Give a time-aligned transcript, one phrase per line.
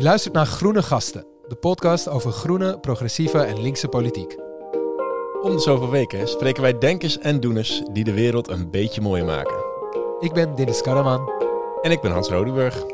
[0.00, 4.36] Je luistert naar Groene Gasten, de podcast over groene, progressieve en linkse politiek.
[5.42, 9.24] Om de zoveel weken spreken wij denkers en doeners die de wereld een beetje mooier
[9.24, 9.56] maken.
[10.20, 11.32] Ik ben Dennis Karaman.
[11.82, 12.84] En ik ben Hans Rodeburg.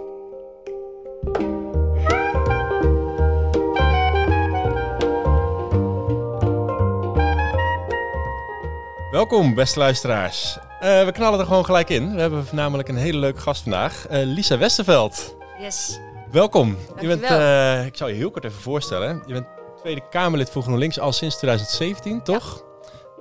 [9.11, 10.59] Welkom, beste luisteraars.
[10.81, 12.15] Eh, we knallen er gewoon gelijk in.
[12.15, 15.37] We hebben namelijk een hele leuke gast vandaag, eh, Lisa Westerveld.
[15.59, 15.99] Yes.
[16.33, 16.77] Welkom.
[17.01, 19.23] Je bent, eh, ik zal je heel kort even voorstellen.
[19.27, 22.65] Je bent Tweede Kamerlid voor GroenLinks al sinds 2017, toch?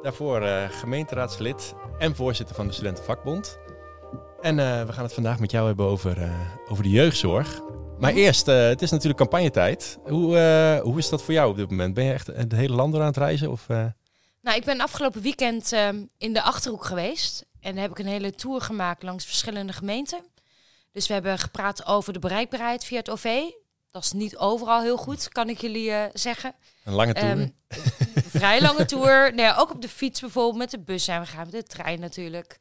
[0.02, 3.60] Daarvoor eh, gemeenteraadslid en voorzitter van de Studentenvakbond.
[4.42, 6.30] En eh, we gaan het vandaag met jou hebben over,
[6.70, 7.62] over de jeugdzorg.
[8.00, 8.20] Maar Mhm.
[8.20, 9.98] eerst, het is natuurlijk campagnetijd.
[10.04, 10.38] Hoe,
[10.84, 11.94] hoe is dat voor jou op dit moment?
[11.94, 13.52] Ben je echt het hele land door aan het reizen?
[13.52, 13.68] Of?
[14.42, 17.46] Nou, ik ben afgelopen weekend ehm, in de Achterhoek geweest.
[17.60, 20.20] En heb ik een hele tour gemaakt langs verschillende gemeenten.
[20.96, 23.42] Dus we hebben gepraat over de bereikbaarheid via het OV.
[23.92, 26.56] Dat is niet overal heel goed, kan ik jullie eh, zeggen.
[26.84, 27.30] Een lange tour?
[27.30, 27.50] Ehm,
[28.30, 29.34] vrij lange tour.
[29.34, 32.00] Nee, ook op de fiets bijvoorbeeld, met de bus zijn we gegaan, met de trein
[32.00, 32.60] natuurlijk.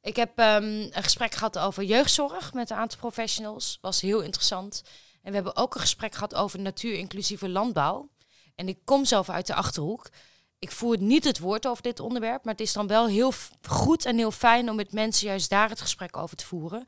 [0.00, 3.78] Ik heb ehm, een gesprek gehad over jeugdzorg met een aantal professionals.
[3.80, 4.82] Was heel interessant.
[5.22, 8.10] En we hebben ook een gesprek gehad over natuur-inclusieve landbouw.
[8.54, 10.08] En ik kom zelf uit de Achterhoek.
[10.58, 13.32] Ik voer niet het woord over dit onderwerp, maar het is dan wel heel
[13.68, 16.86] goed en heel fijn om met mensen juist daar het gesprek over te voeren.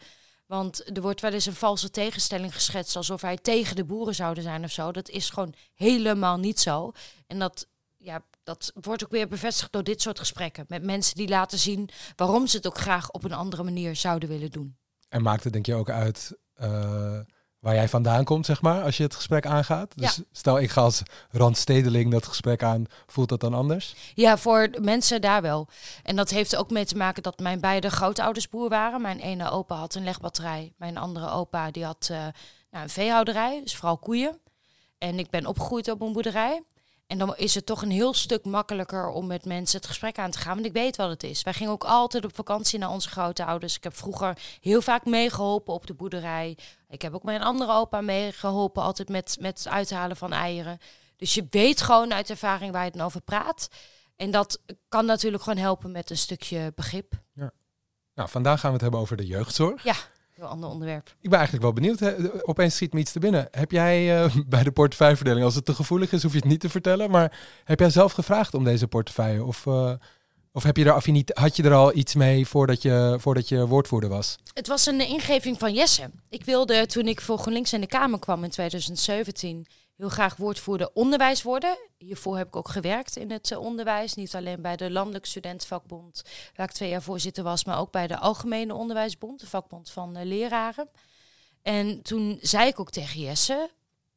[0.52, 4.42] Want er wordt wel eens een valse tegenstelling geschetst, alsof wij tegen de boeren zouden
[4.42, 4.92] zijn of zo.
[4.92, 6.92] Dat is gewoon helemaal niet zo.
[7.26, 10.64] En dat, ja, dat wordt ook weer bevestigd door dit soort gesprekken.
[10.68, 14.28] Met mensen die laten zien waarom ze het ook graag op een andere manier zouden
[14.28, 14.76] willen doen.
[15.08, 17.20] En maakt het denk je ook uit eh,
[17.62, 19.92] waar jij vandaan komt, zeg maar, als je het gesprek aangaat?
[19.96, 23.94] Dus stel ik ga als randstedeling dat gesprek aan, voelt dat dan anders?
[24.14, 25.68] Ja, voor mensen daar wel.
[26.02, 29.00] En dat heeft ook mee te maken dat mijn beide grootouders boer waren.
[29.00, 30.72] Mijn ene opa had een legbatterij.
[30.76, 32.18] Mijn andere opa die had eh,
[32.70, 34.40] nou, een veehouderij, dus vooral koeien.
[34.98, 36.62] En ik ben opgegroeid op een boerderij.
[37.12, 40.30] En dan is het toch een heel stuk makkelijker om met mensen het gesprek aan
[40.30, 40.54] te gaan.
[40.54, 41.42] Want ik weet wat het is.
[41.42, 43.76] Wij gingen ook altijd op vakantie naar onze grootouders.
[43.76, 46.58] Ik heb vroeger heel vaak meegeholpen op de boerderij.
[46.88, 50.78] Ik heb ook mijn andere opa meegeholpen, altijd met, met het uithalen van eieren.
[51.16, 53.68] Dus je weet gewoon uit ervaring waar je dan over praat.
[54.16, 57.12] En dat kan natuurlijk gewoon helpen met een stukje begrip.
[58.14, 59.82] Nou, vandaag gaan we het hebben over de jeugdzorg.
[60.42, 61.14] Heel ander onderwerp.
[61.20, 61.98] Ik ben eigenlijk wel benieuwd.
[61.98, 62.14] Hè?
[62.42, 63.48] Opeens schiet me iets te binnen.
[63.50, 66.60] Heb jij eh, bij de portefeuilleverdeling, als het te gevoelig is, hoef je het niet
[66.60, 67.10] te vertellen.
[67.10, 69.44] Maar heb jij zelf gevraagd om deze portefeuille?
[69.44, 69.92] Of, eh,
[70.52, 73.66] of heb je er affinit, had je er al iets mee voordat je, voordat je
[73.66, 74.38] woordvoerder was?
[74.54, 76.10] Het was een ingeving van Jesse.
[76.28, 79.66] Ik wilde toen ik voor GroenLinks in de Kamer kwam in 2017
[79.96, 81.78] heel graag woordvoerder onderwijs worden.
[81.98, 84.14] Hiervoor heb ik ook gewerkt in het eh, onderwijs.
[84.14, 86.22] Niet alleen bij de Landelijk Studentenvakbond,
[86.56, 90.16] waar ik twee jaar voorzitter was, maar ook bij de Algemene Onderwijsbond, de vakbond van
[90.16, 90.88] eh, leraren.
[91.62, 93.70] En toen zei ik ook tegen Jesse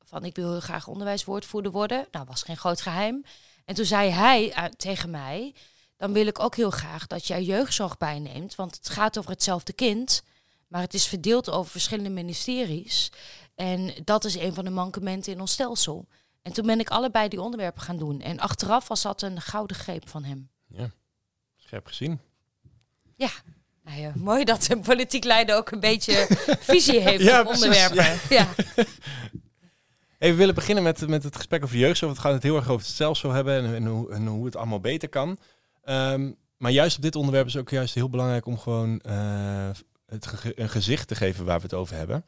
[0.03, 2.07] van ik wil heel graag onderwijswoordvoerder worden.
[2.11, 3.25] Nou, was geen groot geheim.
[3.65, 5.53] En toen zei hij eh, tegen mij,
[5.97, 9.73] dan wil ik ook heel graag dat jij jeugdzorg bijneemt, want het gaat over hetzelfde
[9.73, 10.23] kind,
[10.67, 13.11] maar het is verdeeld over verschillende ministeries.
[13.55, 16.07] En dat is een van de mankementen in ons stelsel.
[16.41, 18.21] En toen ben ik allebei die onderwerpen gaan doen.
[18.21, 20.49] En achteraf was dat een gouden greep van hem.
[20.67, 20.89] Ja,
[21.57, 22.19] scherp gezien.
[23.87, 26.27] Nou ja, mooi dat een politiek leider ook een beetje
[26.59, 28.19] visie heeft Ja, op precies, onderwerpen.
[28.29, 28.47] Ja.
[30.17, 32.13] Hey, we willen beginnen met, met het gesprek over jeugdzorg.
[32.13, 34.55] We gaan het heel erg over het stelsel hebben en, en, hoe, en hoe het
[34.55, 35.37] allemaal beter kan.
[35.83, 39.69] Ehm, maar juist op dit onderwerp is ook juist heel belangrijk om gewoon eh,
[40.05, 42.25] het ge- een gezicht te geven waar we het over hebben.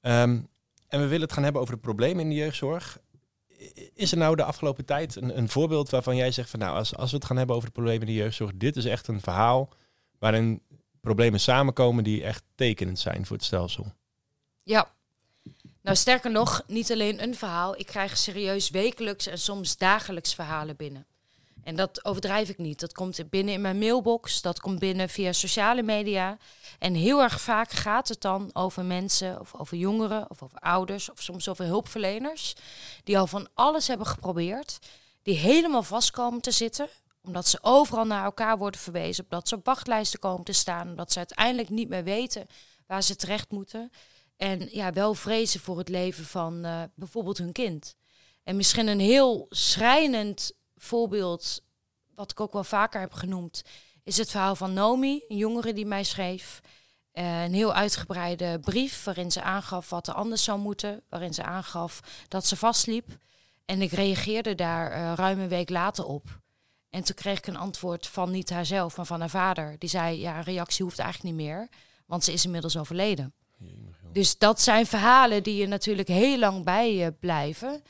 [0.00, 0.40] Ehm,
[0.88, 2.98] en we willen het gaan hebben over de problemen in de jeugdzorg.
[3.94, 6.96] Is er nou de afgelopen tijd een, een voorbeeld waarvan jij zegt van nou, als,
[6.96, 9.20] als we het gaan hebben over de problemen in de jeugdzorg, dit is echt een
[9.20, 9.68] verhaal
[10.18, 10.62] waarin
[11.00, 13.92] problemen samenkomen die echt tekenend zijn voor het stelsel.
[14.62, 14.96] ja.
[15.82, 17.78] Nou, sterker nog, niet alleen een verhaal.
[17.78, 21.06] Ik krijg serieus wekelijks en soms dagelijks verhalen binnen.
[21.62, 22.80] En dat overdrijf ik niet.
[22.80, 26.38] Dat komt binnen in mijn mailbox, dat komt binnen via sociale media.
[26.78, 31.10] En heel erg vaak gaat het dan over mensen, of over jongeren, of over ouders,
[31.10, 32.54] of soms over hulpverleners,
[33.04, 34.78] die al van alles hebben geprobeerd,
[35.22, 36.88] die helemaal vast komen te zitten,
[37.22, 41.12] omdat ze overal naar elkaar worden verwezen, omdat ze op wachtlijsten komen te staan, omdat
[41.12, 42.46] ze uiteindelijk niet meer weten
[42.86, 43.90] waar ze terecht moeten.
[44.36, 47.96] En ja, wel vrezen voor het leven van eh, bijvoorbeeld hun kind.
[48.42, 51.62] En misschien een heel schrijnend voorbeeld,
[52.14, 53.62] wat ik ook wel vaker heb genoemd,
[54.08, 56.60] is het verhaal van Nomi, een jongere die mij schreef.
[57.12, 61.02] Eh, een heel uitgebreide brief waarin ze aangaf wat er anders zou moeten.
[61.08, 63.18] Waarin ze aangaf dat ze vastliep.
[63.64, 66.40] En ik reageerde daar eh, ruim een week later op.
[66.90, 69.76] En toen kreeg ik een antwoord van niet haarzelf, maar van haar vader.
[69.78, 71.68] Die zei, ja, een reactie hoeft eigenlijk niet meer,
[72.06, 73.34] want ze is inmiddels overleden.
[74.12, 77.82] Dus dat zijn verhalen die je natuurlijk heel lang bij je blijven.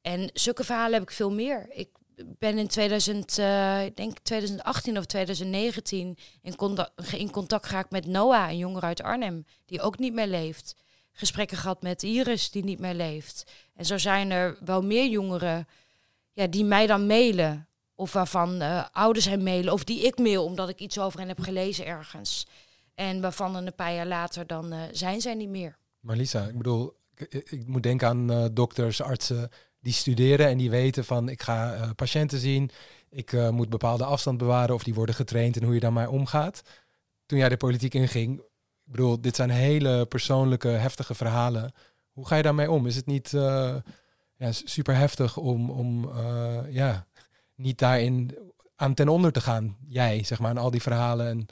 [0.00, 1.66] En zulke verhalen heb ik veel meer.
[1.70, 1.88] Ik
[2.38, 8.50] ben in 2000, uh, ik denk 2018 of 2019 in contact, in geraakt met Noah,
[8.50, 10.74] een jongen uit Arnhem, die ook niet meer leeft.
[11.12, 13.52] Gesprekken gehad met Iris, die niet meer leeft.
[13.74, 15.66] En zo zijn er wel meer jongeren
[16.32, 17.66] ja, die mij dan mailen.
[17.94, 19.72] Of waarvan uh, ouders hem mailen.
[19.72, 22.46] Of die ik mail omdat ik iets over hen heb gelezen ergens.
[22.94, 25.76] En waarvan een paar jaar later dan uh, zijn zij niet meer.
[26.00, 29.50] Maar Lisa, ik bedoel, ik, ik moet denken aan dokters, artsen
[29.82, 32.70] die studeren en die weten van ik ga uh, patiënten zien,
[33.10, 36.62] ik uh, moet bepaalde afstand bewaren of die worden getraind en hoe je daarmee omgaat.
[37.26, 38.38] Toen jij de politiek inging,
[38.84, 41.72] ik bedoel, dit zijn hele persoonlijke, heftige verhalen.
[42.12, 42.86] Hoe ga je daarmee om?
[42.86, 43.76] Is het niet uh,
[44.36, 46.10] ja, super heftig om, om
[46.68, 47.06] ja,
[47.54, 48.38] niet daarin
[48.76, 51.46] aan ten onder te gaan, jij, zeg maar, aan al die verhalen en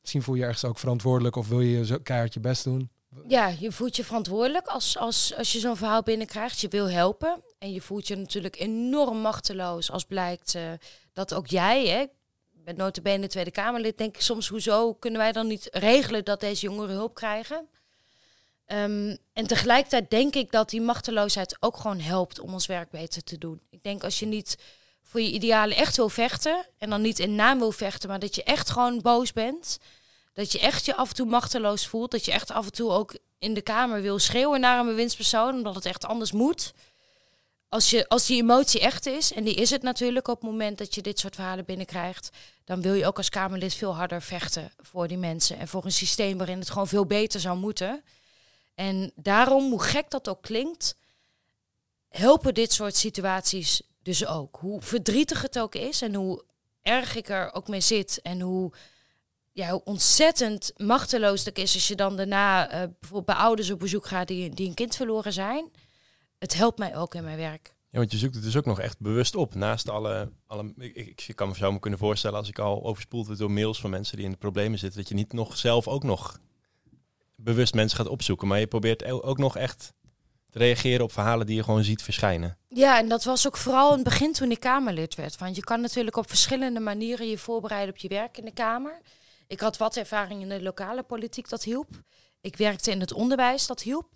[0.00, 2.90] misschien voel je ergens ook verantwoordelijk of wil je zo keihard je best doen?
[3.28, 6.60] Ja, je voelt je verantwoordelijk als, als, als je zo'n verhaal binnenkrijgt.
[6.60, 7.42] Je wil helpen.
[7.58, 10.62] En je voelt je natuurlijk enorm machteloos als blijkt uh,
[11.12, 12.06] dat ook jij, hè,
[12.64, 16.66] met notabene Tweede Kamerlid, denk ik soms, hoezo kunnen wij dan niet regelen dat deze
[16.66, 17.68] jongeren hulp krijgen?
[18.66, 23.22] Um, en tegelijkertijd denk ik dat die machteloosheid ook gewoon helpt om ons werk beter
[23.22, 23.60] te doen.
[23.70, 24.56] Ik denk als je niet
[25.02, 28.34] voor je idealen echt wil vechten, en dan niet in naam wil vechten, maar dat
[28.34, 29.78] je echt gewoon boos bent,
[30.34, 32.10] dat je echt je af en toe machteloos voelt.
[32.10, 35.54] Dat je echt af en toe ook in de kamer wil schreeuwen naar een bewindspersoon,
[35.54, 36.72] omdat het echt anders moet.
[37.68, 40.78] Als, je, als die emotie echt is, en die is het natuurlijk op het moment
[40.78, 42.30] dat je dit soort verhalen binnenkrijgt,
[42.64, 45.92] dan wil je ook als Kamerlid veel harder vechten voor die mensen en voor een
[45.92, 48.04] systeem waarin het gewoon veel beter zou moeten.
[48.74, 50.96] En daarom, hoe gek dat ook klinkt,
[52.08, 54.56] helpen dit soort situaties dus ook.
[54.60, 56.44] Hoe verdrietig het ook is en hoe
[56.82, 58.72] erg ik er ook mee zit en hoe
[59.54, 63.78] ja, hoe ontzettend machteloos dat is als je dan daarna uh, bijvoorbeeld bij ouders op
[63.78, 65.70] bezoek gaat die, die een kind verloren zijn.
[66.38, 67.74] Het helpt mij ook in mijn werk.
[67.90, 69.54] Ja, want je zoekt het dus ook nog echt bewust op.
[69.54, 72.84] Naast alle, alle ik, ik, ik kan me zo me kunnen voorstellen als ik al
[72.84, 75.56] overspoeld word door mails van mensen die in de problemen zitten, dat je niet nog
[75.56, 76.38] zelf ook nog
[77.36, 79.92] bewust mensen gaat opzoeken, maar je probeert ook nog echt
[80.50, 82.58] te reageren op verhalen die je gewoon ziet verschijnen.
[82.68, 85.38] Ja, en dat was ook vooral in het begin toen ik Kamerlid werd.
[85.38, 89.00] Want je kan natuurlijk op verschillende manieren je voorbereiden op je werk in de Kamer.
[89.46, 91.88] Ik had wat ervaring in de lokale politiek, dat hielp.
[92.40, 94.12] Ik werkte in het onderwijs, dat hielp.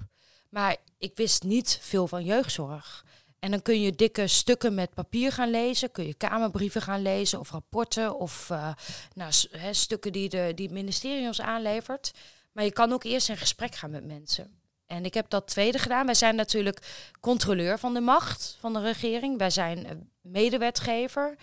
[0.49, 3.05] Maar ik wist niet veel van jeugdzorg.
[3.39, 7.41] En dan kun je dikke stukken met papier gaan lezen, kun je kamerbrieven gaan lezen
[7.41, 8.73] of rapporten of uh,
[9.15, 9.33] nou,
[9.71, 12.11] stukken die, de, die het ministerie ons aanlevert.
[12.53, 14.61] Maar je kan ook eerst in gesprek gaan met mensen.
[14.87, 16.07] En ik heb dat tweede gedaan.
[16.07, 19.39] Wij zijn natuurlijk controleur van de macht van de regering.
[19.39, 21.37] Wij zijn medewetgever.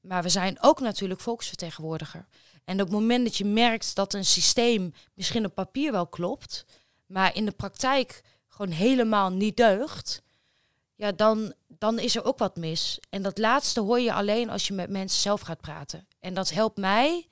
[0.00, 2.26] Maar we zijn ook natuurlijk volksvertegenwoordiger.
[2.68, 6.64] En op het moment dat je merkt dat een systeem misschien op papier wel klopt,
[7.06, 10.22] maar in de praktijk gewoon helemaal niet deugt,
[10.94, 13.00] ja, dan, dan is er ook wat mis.
[13.10, 16.06] En dat laatste hoor je alleen als je met mensen zelf gaat praten.
[16.20, 17.26] En dat helpt mij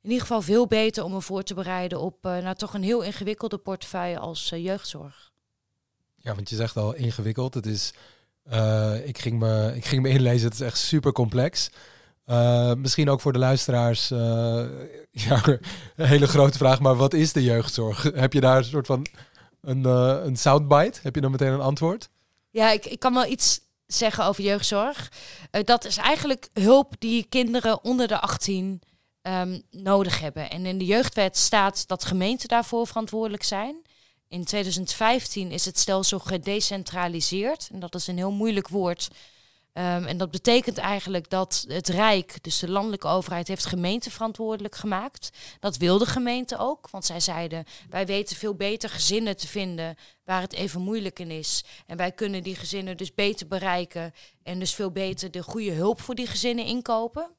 [0.00, 2.82] in ieder geval veel beter om me voor te bereiden op uh, nou, toch een
[2.82, 5.32] heel ingewikkelde portefeuille als uh, jeugdzorg.
[6.16, 7.54] Ja, want je zegt al ingewikkeld.
[7.54, 7.92] Het is,
[8.52, 11.70] uh, ik, ging me, ik ging me inlezen, het is echt super complex.
[12.26, 14.18] Uh, misschien ook voor de luisteraars uh,
[15.10, 15.42] ja,
[15.96, 18.02] een hele grote vraag, maar wat is de jeugdzorg?
[18.02, 19.06] Heb je daar een soort van
[19.60, 21.00] een, uh, een soundbite?
[21.02, 22.08] Heb je dan meteen een antwoord?
[22.50, 25.12] Ja, ik, ik kan wel iets zeggen over jeugdzorg.
[25.64, 28.80] dat is eigenlijk hulp die kinderen onder de 18 um,
[29.22, 30.50] ehm, nodig hebben.
[30.50, 33.82] En in de jeugdwet staat dat gemeenten daarvoor verantwoordelijk zijn.
[34.28, 37.68] In 2015 is het stelsel gedecentraliseerd.
[37.72, 39.08] En dat is een heel moeilijk woord.
[39.74, 44.74] Um, en dat betekent eigenlijk dat het Rijk, dus de landelijke overheid, heeft gemeenten verantwoordelijk
[44.74, 45.30] gemaakt.
[45.60, 50.40] Dat wilde gemeente ook, want zij zeiden: wij weten veel beter gezinnen te vinden waar
[50.40, 51.64] het even moeilijk in is.
[51.86, 56.00] En wij kunnen die gezinnen dus beter bereiken en dus veel beter de goede hulp
[56.00, 57.30] voor die gezinnen inkopen.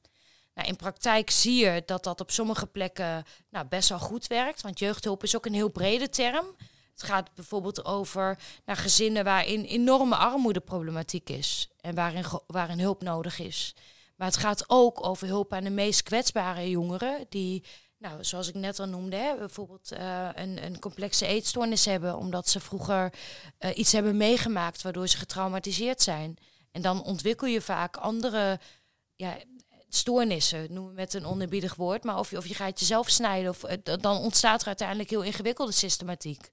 [0.54, 4.60] Nou, in praktijk zie je dat dat op sommige plekken nou, best wel goed werkt,
[4.62, 6.46] want jeugdhulp is ook een heel brede term.
[6.94, 13.38] Het gaat bijvoorbeeld over naar gezinnen waarin enorme armoedeproblematiek is en waarin, waarin hulp nodig
[13.38, 13.74] is.
[14.16, 17.64] Maar het gaat ook over hulp aan de meest kwetsbare jongeren die,
[17.98, 22.48] nou, zoals ik net al noemde, hè, bijvoorbeeld uh, een, een complexe eetstoornis hebben omdat
[22.48, 23.12] ze vroeger
[23.60, 26.36] uh, iets hebben meegemaakt waardoor ze getraumatiseerd zijn.
[26.72, 28.60] En dan ontwikkel je vaak andere
[29.16, 29.36] ja,
[29.88, 33.50] stoornissen, noemen we met een onerbiedig woord, maar of je, of je gaat jezelf snijden,
[33.50, 36.52] of, uh, dan ontstaat er uiteindelijk heel ingewikkelde systematiek.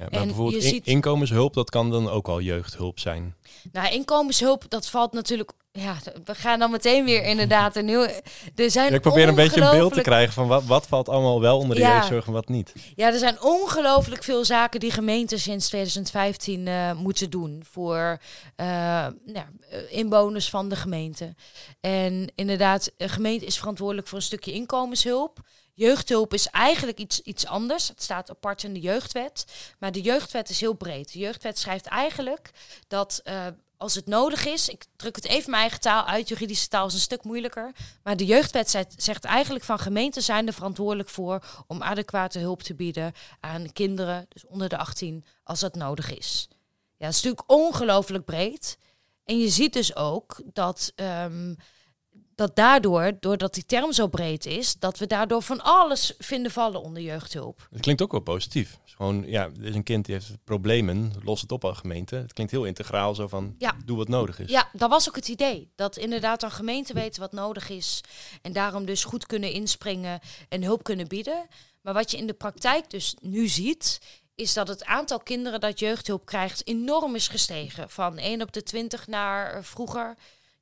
[0.00, 0.86] Ja, en bijvoorbeeld in, ziet...
[0.86, 3.34] inkomenshulp, dat kan dan ook al jeugdhulp zijn.
[3.72, 8.06] Nou, inkomenshulp, dat valt natuurlijk ja, we gaan dan meteen weer inderdaad een heel.
[8.54, 11.08] Er zijn Ja, ik probeer een beetje een beeld te krijgen van wat, wat valt
[11.08, 11.94] allemaal wel onder de Ja.
[11.94, 12.72] jeugdzorg en wat niet.
[12.94, 18.20] Ja, er zijn ongelooflijk veel zaken die gemeenten sinds 2015 eh, moeten doen voor
[18.56, 18.66] eh,
[19.24, 19.46] nou,
[19.88, 21.34] inwoners van de gemeente.
[21.80, 25.38] En inderdaad, de gemeente is verantwoordelijk voor een stukje inkomenshulp.
[25.80, 27.88] Jeugdhulp is eigenlijk iets, iets anders.
[27.88, 29.44] Het staat apart in de jeugdwet.
[29.78, 31.12] Maar de jeugdwet is heel breed.
[31.12, 32.50] De jeugdwet schrijft eigenlijk
[32.88, 33.46] dat eh,
[33.76, 36.94] als het nodig is, ik druk het even mijn eigen taal uit, juridische taal is
[36.94, 37.72] een stuk moeilijker.
[38.02, 42.74] Maar de jeugdwet zegt, eigenlijk van gemeenten zijn er verantwoordelijk voor om adequate hulp te
[42.74, 46.48] bieden aan kinderen, dus onder de 18, als dat nodig is.
[46.96, 48.78] Ja, dat is natuurlijk ongelooflijk breed.
[49.24, 51.54] En je ziet dus ook dat, ehm,
[52.40, 56.82] dat daardoor, doordat die term zo breed is, dat we daardoor van alles vinden vallen
[56.82, 57.68] onder jeugdhulp.
[57.70, 58.78] Het klinkt ook wel positief.
[58.84, 62.16] Gewoon, ja, er is een kind die heeft problemen, los het op aan gemeente.
[62.16, 63.76] Het klinkt heel integraal, zo van, Ja.
[63.84, 64.50] doe wat nodig is.
[64.50, 65.70] Ja, dat was ook het idee.
[65.74, 68.00] Dat inderdaad dan gemeenten weten wat nodig is.
[68.42, 71.46] En daarom dus goed kunnen inspringen en hulp kunnen bieden.
[71.80, 74.00] Maar wat je in de praktijk dus nu ziet,
[74.34, 77.90] is dat het aantal kinderen dat jeugdhulp krijgt enorm is gestegen.
[77.90, 80.16] Van 1 op de 20 naar eh, vroeger,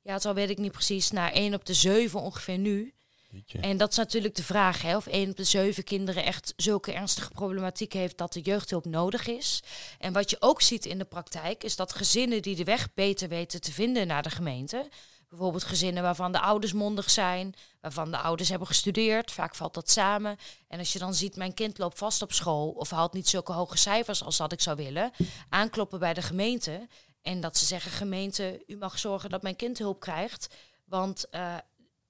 [0.09, 2.93] ja, al weet ik niet precies, naar 1 op de 7 ongeveer nu.
[3.29, 3.59] Jeetje.
[3.59, 6.93] En dat is natuurlijk de vraag, hè, of 1 op de 7 kinderen echt zulke
[6.93, 9.63] ernstige problematiek heeft dat de jeugdhulp nodig is.
[9.99, 13.29] En wat je ook ziet in de praktijk, is dat gezinnen die de weg beter
[13.29, 14.89] weten te vinden naar de gemeente,
[15.29, 19.89] bijvoorbeeld gezinnen waarvan de ouders mondig zijn, waarvan de ouders hebben gestudeerd, vaak valt dat
[19.89, 20.37] samen.
[20.67, 23.51] En als je dan ziet, mijn kind loopt vast op school of haalt niet zulke
[23.51, 25.11] hoge cijfers als dat ik zou willen,
[25.49, 26.87] aankloppen bij de gemeente
[27.29, 30.47] en dat ze zeggen, gemeente, u mag zorgen dat mijn kind hulp krijgt,
[30.85, 31.57] want eh,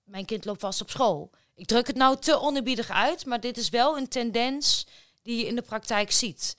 [0.03, 1.31] mijn kind loopt vast op school.
[1.55, 4.87] Ik druk het nou te onerbiedig uit, maar dit is wel een tendens
[5.21, 6.57] die je in de praktijk ziet.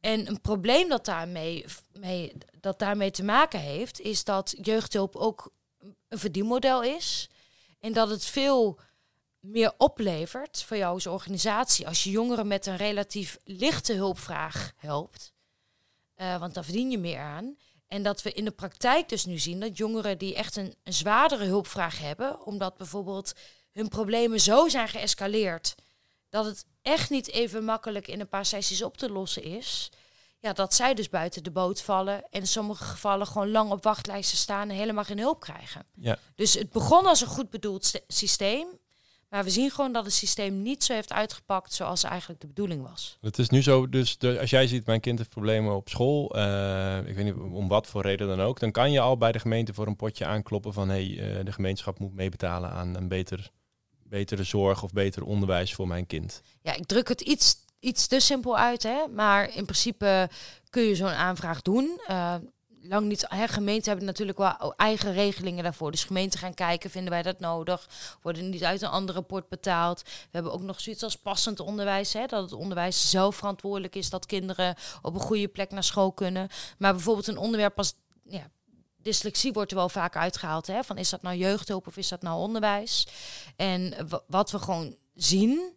[0.00, 5.52] En een probleem dat daarmee, mee, dat daarmee te maken heeft, is dat jeugdhulp ook
[6.08, 7.28] een verdienmodel is.
[7.80, 8.78] En dat het veel
[9.40, 15.32] meer oplevert voor jou als organisatie als je jongeren met een relatief lichte hulpvraag helpt.
[16.14, 17.56] Eh, want daar verdien je meer aan.
[17.92, 20.92] En dat we in de praktijk dus nu zien dat jongeren die echt een, een
[20.92, 23.32] zwaardere hulpvraag hebben, omdat bijvoorbeeld
[23.72, 25.74] hun problemen zo zijn geëscaleerd
[26.28, 29.90] dat het echt niet even makkelijk in een paar sessies op te lossen is.
[30.38, 33.82] Ja, dat zij dus buiten de boot vallen en in sommige gevallen gewoon lang op
[33.82, 35.86] wachtlijsten staan en helemaal geen hulp krijgen.
[35.94, 36.18] Ja.
[36.34, 38.66] Dus het begon als een goed bedoeld st- systeem,
[39.32, 42.82] maar we zien gewoon dat het systeem niet zo heeft uitgepakt zoals eigenlijk de bedoeling
[42.82, 43.18] was.
[43.20, 46.34] Het is nu zo, dus de, als jij ziet, mijn kind heeft problemen op school,
[46.34, 49.32] eh, ik weet niet om wat voor reden dan ook, dan kan je al bij
[49.32, 52.96] de gemeente voor een potje aankloppen van hé, hey, eh, de gemeenschap moet meebetalen aan
[52.96, 53.50] een beter,
[54.02, 56.42] betere zorg of beter onderwijs voor mijn kind.
[56.62, 59.06] Ja, ik druk het iets, iets te simpel uit, hè?
[59.14, 60.28] maar in principe
[60.70, 62.00] kun je zo'n aanvraag doen.
[62.06, 62.34] Eh,
[62.82, 65.90] lang niet, hè, gemeenten hebben natuurlijk wel eigen regelingen daarvoor.
[65.90, 67.88] Dus gemeenten gaan kijken, vinden wij dat nodig?
[68.22, 70.02] Worden niet uit een ander rapport betaald?
[70.02, 72.12] We hebben ook nog zoiets als passend onderwijs.
[72.12, 72.26] Hè?
[72.26, 76.48] Dat het onderwijs zelf verantwoordelijk is dat kinderen op een goede plek naar school kunnen.
[76.78, 78.50] Maar bijvoorbeeld een onderwerp als ja,
[78.96, 80.66] dyslexie wordt er wel vaak uitgehaald.
[80.66, 80.84] Hè?
[80.84, 83.06] Van is dat nou jeugdhulp of is dat nou onderwijs?
[83.56, 85.72] En wa- wat we gewoon zien,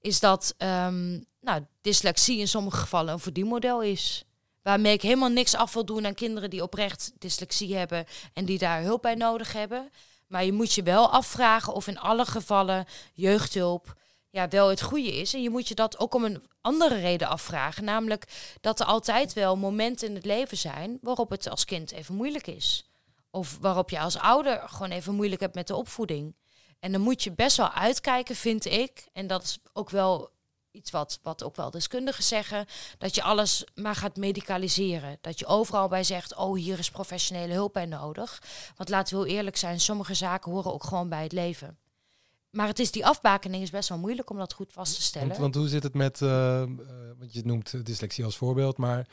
[0.00, 4.24] is dat ehm, nou, dyslexie in sommige gevallen een verdienmodel is.
[4.64, 8.58] Waarmee ik helemaal niks af wil doen aan kinderen die oprecht dyslexie hebben en die
[8.58, 9.90] daar hulp bij nodig hebben.
[10.26, 13.96] Maar je moet je wel afvragen of in alle gevallen jeugdhulp
[14.34, 15.34] ja, wel het goede is.
[15.34, 17.84] En je moet je dat ook om een andere reden afvragen.
[17.84, 18.26] Namelijk
[18.60, 22.46] dat er altijd wel momenten in het leven zijn waarop het als kind even moeilijk
[22.46, 22.90] is.
[23.30, 26.36] Of waarop je als ouder gewoon even moeilijk hebt met de opvoeding.
[26.80, 29.06] En dan moet je best wel uitkijken, vind ik.
[29.12, 30.30] En dat is ook wel
[30.74, 32.66] iets wat, wat ook wel deskundigen zeggen.
[32.98, 35.18] Dat je alles maar gaat medicaliseren.
[35.20, 38.42] Dat je overal bij zegt, oh hier is professionele hulp bij nodig.
[38.76, 41.78] Want laten we heel eerlijk zijn, sommige zaken horen ook gewoon bij het leven.
[42.50, 45.40] Maar het is die afbakening is best wel moeilijk om dat goed vast te stellen.
[45.40, 46.64] Want, hoe zit het met, eh,
[47.18, 49.08] want je noemt dyslexie als voorbeeld, maar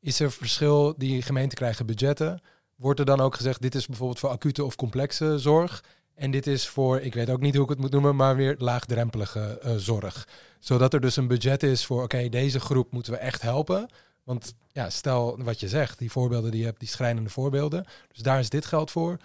[0.00, 2.42] is er verschil, die gemeenten krijgen budgetten,
[2.76, 5.82] wordt er dan ook gezegd, dit is bijvoorbeeld voor acute of complexe zorg
[6.14, 8.54] en dit is voor, ik weet ook niet hoe ik het moet noemen, maar weer
[8.58, 10.28] laagdrempelige eh, zorg.
[10.64, 13.88] Zodat er dus een budget is voor, oké, deze groep moeten we echt helpen.
[14.22, 17.86] Want ja, stel wat je zegt, die voorbeelden die je hebt, die schrijnende voorbeelden.
[18.12, 19.16] Dus daar is dit geld voor.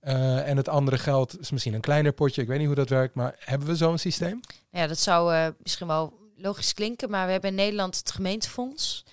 [0.00, 2.42] Eh, en het andere geld is misschien een kleiner potje.
[2.42, 4.40] Ik weet niet hoe dat werkt, maar hebben we zo'n systeem?
[4.70, 9.04] Ja, dat zou eh, misschien wel logisch klinken, maar we hebben in Nederland het gemeentefonds.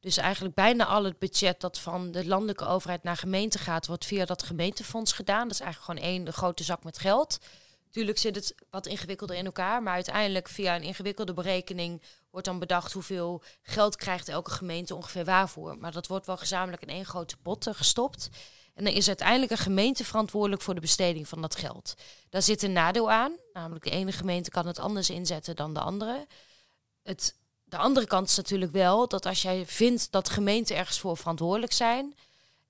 [0.00, 4.04] Dus eigenlijk bijna al het budget dat van de landelijke overheid naar gemeente gaat, wordt
[4.04, 5.42] via dat gemeentefonds gedaan.
[5.42, 7.38] Dat is eigenlijk gewoon één grote zak met geld.
[7.94, 12.58] Tuurlijk zit het wat ingewikkelder in elkaar, maar uiteindelijk via een ingewikkelde berekening wordt dan
[12.58, 15.78] bedacht hoeveel geld krijgt elke gemeente ongeveer waarvoor.
[15.78, 18.28] Maar dat wordt wel gezamenlijk in één grote pot eh, gestopt.
[18.74, 21.94] En dan is uiteindelijk een gemeente verantwoordelijk voor de besteding van dat geld.
[22.28, 25.80] Daar zit een nadeel aan, namelijk de ene gemeente kan het anders inzetten dan de
[25.80, 26.26] andere.
[27.02, 31.16] Het, de andere kant is natuurlijk wel dat als jij vindt dat gemeenten ergens voor
[31.16, 32.14] verantwoordelijk zijn,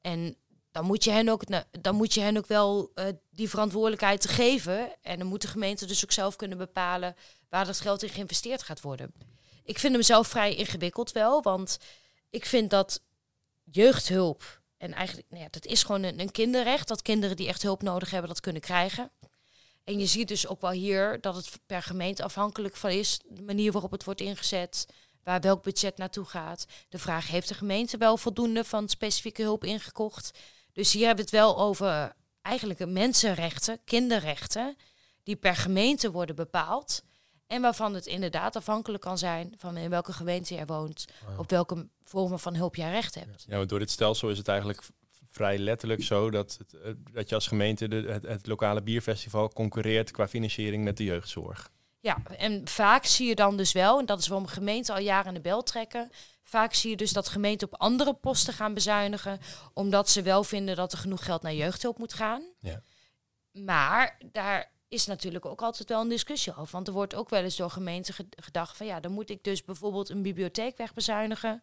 [0.01, 0.37] en
[0.75, 1.43] dan moet je hen ook,
[1.81, 5.03] dan moet je hen ook wel uh, die verantwoordelijkheid geven.
[5.03, 7.17] En dan moet de gemeente dus ook zelf kunnen bepalen
[7.49, 9.15] waar dat geld in geïnvesteerd gaat worden.
[9.65, 11.79] Ik vind hem zelf vrij ingewikkeld wel, want
[12.31, 13.03] ik vind dat
[13.65, 17.63] jeugdhulp, en eigenlijk, nou ja, dat is gewoon een, een kinderrecht, dat kinderen die echt
[17.63, 19.11] hulp nodig hebben, dat kunnen krijgen.
[19.85, 23.43] En je ziet dus ook wel hier dat het per gemeente afhankelijk van is, de
[23.43, 24.87] manier waarop het wordt ingezet,
[25.23, 26.67] waar welk budget naartoe gaat.
[26.89, 30.39] De vraag, heeft de gemeente wel voldoende van specifieke hulp ingekocht?
[30.75, 32.13] Dus hier hebben we het wel over
[32.43, 34.77] eigenlijk mensenrechten, kinderrechten,
[35.23, 37.03] die per gemeente worden bepaald.
[37.47, 41.05] En waarvan het inderdaad afhankelijk kan zijn van in welke gemeente jij woont,
[41.37, 43.45] op welke vormen van hulp jij recht hebt.
[43.49, 44.83] Ja, want door dit stelsel is het eigenlijk
[45.31, 49.49] vrij letterlijk zo dat, het, eh, dat je als gemeente de, het, het, lokale bierfestival
[49.49, 51.71] concurreert qua financiering met de jeugdzorg.
[52.01, 55.29] Ja, en vaak zie je dan dus wel, en dat is waarom gemeenten al jaren
[55.29, 56.11] in de bel trekken,
[56.45, 59.41] vaak zie je dus dat gemeenten op andere posten gaan bezuinigen,
[59.73, 62.43] omdat ze wel vinden dat er genoeg geld naar jeugdhulp moet gaan.
[62.61, 62.83] Ja.
[63.51, 66.73] Maar daar is natuurlijk ook altijd wel een discussie over.
[66.73, 69.65] Want er wordt ook wel eens door gemeenten gedacht van ja, dan moet ik dus
[69.65, 71.63] bijvoorbeeld een bibliotheek wegbezuinigen.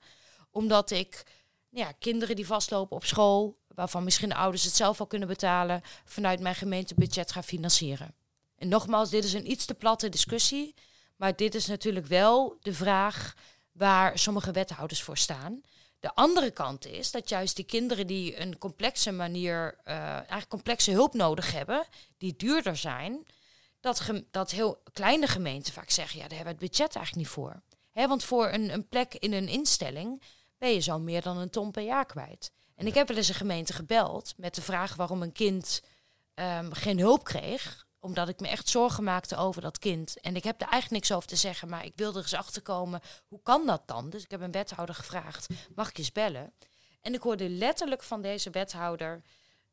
[0.51, 1.23] Omdat ik
[1.69, 5.81] ja, kinderen die vastlopen op school, waarvan misschien de ouders het zelf al kunnen betalen,
[6.05, 8.15] vanuit mijn gemeentebudget ga financieren.
[8.55, 10.73] En nogmaals, dit is een iets te platte discussie.
[11.15, 13.35] Maar dit is natuurlijk wel de vraag
[13.71, 15.61] waar sommige wethouders voor staan.
[15.99, 20.91] De andere kant is dat juist die kinderen die een complexe manier, uh, eigenlijk complexe
[20.91, 21.85] hulp nodig hebben,
[22.17, 23.25] die duurder zijn,
[23.79, 27.35] dat, dat heel kleine gemeenten vaak zeggen, ja, daar hebben we het budget eigenlijk niet
[27.35, 27.61] voor.
[27.91, 30.21] Hè, want voor een, een plek in een instelling
[30.57, 32.51] ben je zo meer dan een ton per jaar kwijt.
[32.75, 35.81] En ik heb wel eens een gemeente gebeld met de vraag waarom een kind
[36.35, 40.19] um, geen hulp kreeg omdat ik me echt zorgen maakte over dat kind.
[40.19, 42.61] En ik heb er eigenlijk niks over te zeggen, maar ik wilde er eens achter
[42.61, 43.01] komen.
[43.27, 44.09] Hoe kan dat dan?
[44.09, 46.53] Dus ik heb een wethouder gevraagd, mag ik eens bellen?
[47.01, 49.21] En ik hoorde letterlijk van deze wethouder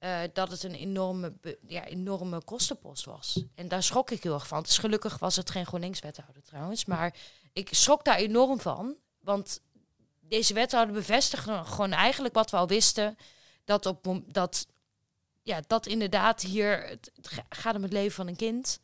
[0.00, 1.32] uh, dat het een enorme,
[1.66, 3.44] ja, enorme kostenpost was.
[3.54, 4.62] En daar schrok ik heel erg van.
[4.62, 6.84] Dus gelukkig was het geen GroenLinks-wethouder trouwens.
[6.84, 7.14] Maar
[7.52, 8.96] ik schrok daar enorm van.
[9.20, 9.60] Want
[10.20, 13.16] deze wethouder bevestigde gewoon eigenlijk wat we al wisten.
[13.64, 14.66] Dat, op, dat
[15.48, 17.10] ja, dat inderdaad hier, het,
[17.48, 18.80] gaat om het leven van een kind.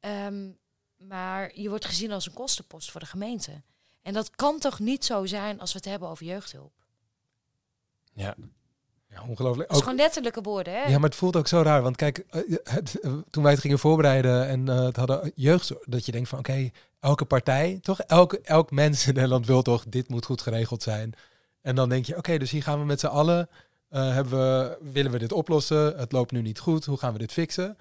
[0.00, 0.58] Um,
[0.96, 3.62] maar je wordt gezien als een kostenpost voor de gemeente.
[4.02, 6.72] En dat kan toch niet zo zijn als we het hebben over jeugdhulp?
[8.12, 8.34] Ja.
[9.08, 9.68] Ja, ongelooflijk.
[9.68, 10.82] Het is gewoon letterlijke woorden, hè?
[10.82, 11.82] Ja, maar het voelt ook zo raar.
[11.82, 15.84] Want kijk, eh, het, eh, toen wij het gingen voorbereiden en uh, het hadden jeugdzorg,
[15.84, 18.00] dat je denkt van oké, elke partij, toch?
[18.00, 21.14] Elke, elk mens in Nederland wil toch, dit moet goed geregeld zijn.
[21.60, 23.48] En dan denk je, oké, dus hier gaan we met z'n allen
[23.90, 25.98] uh, hebben we, willen we dit oplossen?
[25.98, 26.84] Het loopt nu niet goed.
[26.84, 27.76] Hoe gaan we dit fixen?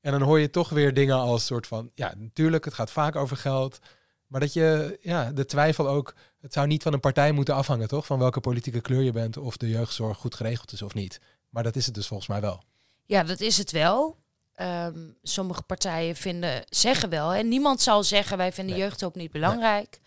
[0.00, 3.16] En dan hoor je toch weer dingen als soort van, ja, natuurlijk, het gaat vaak
[3.16, 3.78] over geld.
[4.26, 7.88] Maar dat je, ja, de twijfel ook, het zou niet van een partij moeten afhangen,
[7.88, 8.06] toch?
[8.06, 11.20] Van welke politieke kleur je bent, of de jeugdzorg goed geregeld is of niet.
[11.48, 12.62] Maar dat is het dus volgens mij wel.
[13.04, 14.16] Ja, dat is het wel.
[14.56, 18.82] Um, sommige partijen vinden, zeggen wel, en niemand zal zeggen wij vinden nee.
[18.84, 20.00] jeugdhulp niet belangrijk.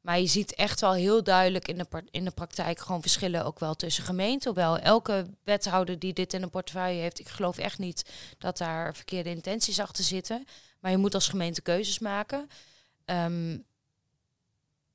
[0.00, 3.58] Maar je ziet echt wel heel duidelijk in de, in de praktijk gewoon verschillen ook
[3.58, 4.50] wel tussen gemeenten.
[4.50, 8.94] Hoewel elke wethouder die dit in een portefeuille heeft, ik geloof echt niet dat daar
[8.94, 10.44] verkeerde intenties achter zitten.
[10.80, 12.48] Maar je moet als gemeente keuzes maken.
[13.04, 13.64] Um,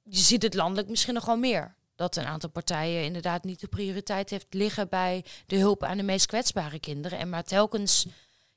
[0.04, 1.76] je ziet het landelijk misschien nog wel meer.
[1.96, 6.04] Dat een aantal partijen inderdaad niet de prioriteit heeft liggen bij de hulp aan de
[6.04, 7.20] meest kwetsbare kinderen.
[7.20, 8.06] En maar telkens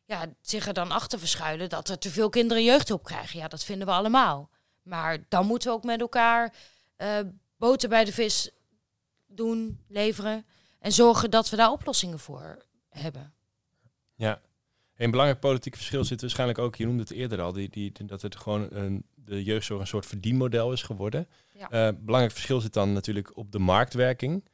[0.05, 3.39] ja, zich er dan achter verschuilen dat er te veel kinderen jeugdhulp krijgen.
[3.39, 4.51] Ja, dat vinden we allemaal.
[4.89, 6.55] Maar dan moeten we ook met elkaar
[6.99, 7.19] uh,
[7.57, 8.51] boter bij de vis
[9.27, 10.47] doen, leveren.
[10.79, 13.33] En zorgen dat we daar oplossingen voor hebben.
[14.15, 14.41] Ja,
[14.97, 18.23] een belangrijk politiek verschil zit waarschijnlijk ook, je noemde het eerder al, die, die, dat
[18.23, 21.29] het gewoon een, de jeugdzorg een soort verdienmodel is geworden.
[21.53, 21.89] Ja.
[21.89, 24.45] Uh, belangrijk verschil zit dan natuurlijk op de marktwerking.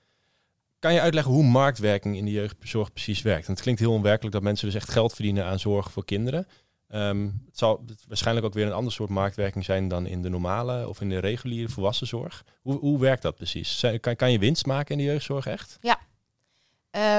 [0.78, 3.46] Kan je uitleggen hoe marktwerking in de jeugdzorg precies werkt?
[3.46, 6.46] het klinkt heel onwerkelijk dat mensen dus echt geld verdienen aan zorg voor kinderen.
[6.94, 10.88] Um, het zal waarschijnlijk ook weer een ander soort marktwerking zijn dan in de normale
[10.88, 12.44] of in de reguliere volwassenzorg.
[12.62, 13.84] Hoe, hoe werkt dat precies?
[14.00, 15.78] Kan, kan je winst maken in de jeugdzorg echt?
[15.80, 15.98] Ja.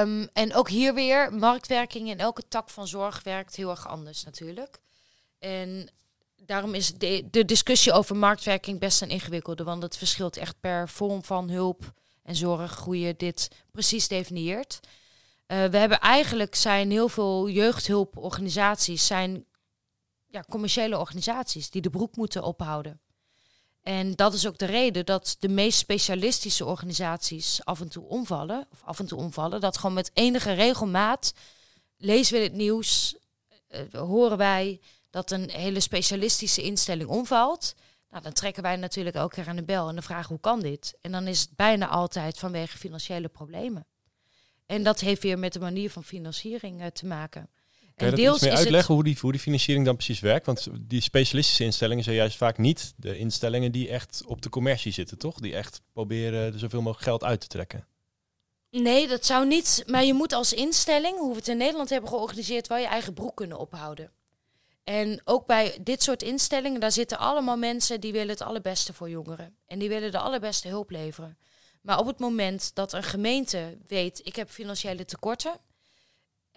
[0.02, 4.24] Um, en ook hier weer, marktwerking in elke tak van zorg werkt heel erg anders
[4.24, 4.80] natuurlijk.
[5.40, 5.90] En
[6.36, 10.90] daarom is de, de discussie over marktwerking best een ingewikkelde, want het verschilt echt per
[10.90, 14.80] vorm van hulp en zorg hoe je dit precies definieert.
[15.48, 19.46] Uh, we hebben eigenlijk zijn heel veel jeugdhulporganisaties zijn
[20.36, 23.00] ja, commerciële organisaties die de broek moeten ophouden.
[23.82, 28.68] En dat is ook de reden dat de meest specialistische organisaties af en toe omvallen.
[28.72, 29.62] Of af en toe omvallen.
[29.62, 31.34] Dat gewoon met enige regelmaat
[31.98, 33.16] lezen we het nieuws,
[33.68, 37.76] eh, horen wij dat een hele specialistische instelling omvalt.
[38.10, 40.60] Nou, dan trekken wij natuurlijk elke keer aan de bel en dan vragen hoe kan
[40.60, 40.98] dit?
[41.02, 43.86] En dan is het bijna altijd vanwege financiële problemen.
[44.66, 47.50] En dat heeft weer met de manier van financiering uh, te maken.
[47.96, 50.46] Kan je dat iets meer uitleggen hoe, die, hoe die financiering dan precies werkt?
[50.46, 54.92] Want die specialistische instellingen zijn juist vaak niet de instellingen die echt op de commercie
[54.92, 55.40] zitten, toch?
[55.40, 57.88] Die echt proberen er zoveel mogelijk geld uit te trekken.
[58.70, 59.84] Nee, dat zou niet.
[59.88, 63.14] Maar je moet als instelling, hoe we het in Nederland hebben georganiseerd, wel je eigen
[63.14, 64.12] broek kunnen ophouden.
[64.84, 69.10] En ook bij dit soort instellingen, daar zitten allemaal mensen die willen het allerbeste voor
[69.10, 69.58] jongeren.
[69.66, 71.38] En die willen de allerbeste hulp leveren.
[71.82, 75.60] Maar op het moment dat een gemeente weet, ik heb financiële tekorten,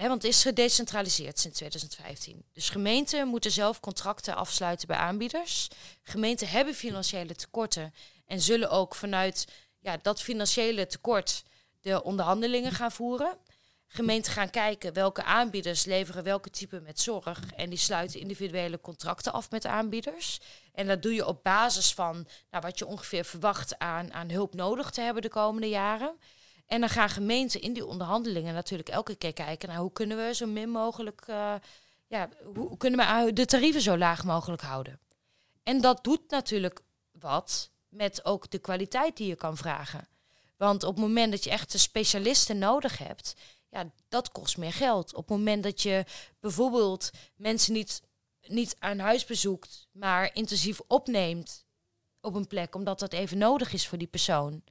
[0.01, 2.45] Hè, want het is gedecentraliseerd sinds 2015.
[2.53, 5.69] Dus gemeenten moeten zelf contracten afsluiten bij aanbieders.
[6.03, 7.95] Gemeenten hebben financiële tekorten
[8.27, 9.47] en zullen ook vanuit
[9.79, 11.45] ja, dat financiële tekort
[11.81, 13.39] de onderhandelingen gaan voeren.
[13.87, 17.41] Gemeenten gaan kijken welke aanbieders leveren welke type met zorg.
[17.57, 20.41] En die sluiten individuele contracten af met aanbieders.
[20.73, 24.55] En dat doe je op basis van nou, wat je ongeveer verwacht aan, aan hulp
[24.55, 26.19] nodig te hebben de komende jaren.
[26.69, 30.35] En dan gaan gemeenten in die onderhandelingen natuurlijk elke keer kijken naar hoe kunnen we
[30.35, 31.55] zo min mogelijk, uh,
[32.07, 35.01] ja, hoe kunnen we de tarieven zo laag mogelijk houden.
[35.63, 36.81] En dat doet natuurlijk
[37.13, 40.09] wat met ook de kwaliteit die je kan vragen.
[40.57, 43.35] Want op het moment dat je echt de specialisten nodig hebt,
[43.71, 45.15] ja, dat kost meer geld.
[45.15, 46.05] Op het moment dat je
[46.41, 48.03] bijvoorbeeld mensen niet,
[48.47, 51.65] niet aan huis bezoekt, maar intensief opneemt
[52.21, 54.63] op een plek, omdat dat even nodig is voor die persoon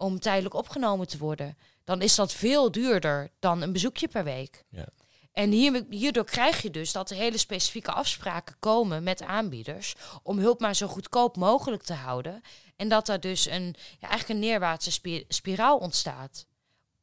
[0.00, 4.64] om tijdelijk opgenomen te worden, dan is dat veel duurder dan een bezoekje per week.
[4.68, 4.86] Ja.
[5.32, 10.38] En hier, hierdoor krijg je dus dat er hele specifieke afspraken komen met aanbieders om
[10.38, 12.42] hulp maar zo goedkoop mogelijk te houden.
[12.76, 16.46] En dat er dus een, ja, eigenlijk een neerwaartse spiraal ontstaat.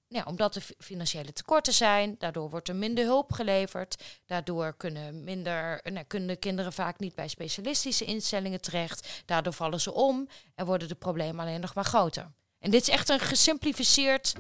[0.10, 4.04] Ja, omdat er financiële tekorten zijn, daardoor wordt er minder hulp geleverd.
[4.26, 9.24] Daardoor kunnen, minder, nou, kunnen de kinderen vaak niet bij specialistische instellingen terecht.
[9.26, 12.32] Daardoor vallen ze om en worden de problemen alleen nog maar groter.
[12.60, 14.34] En dit is echt een gesimplificeerd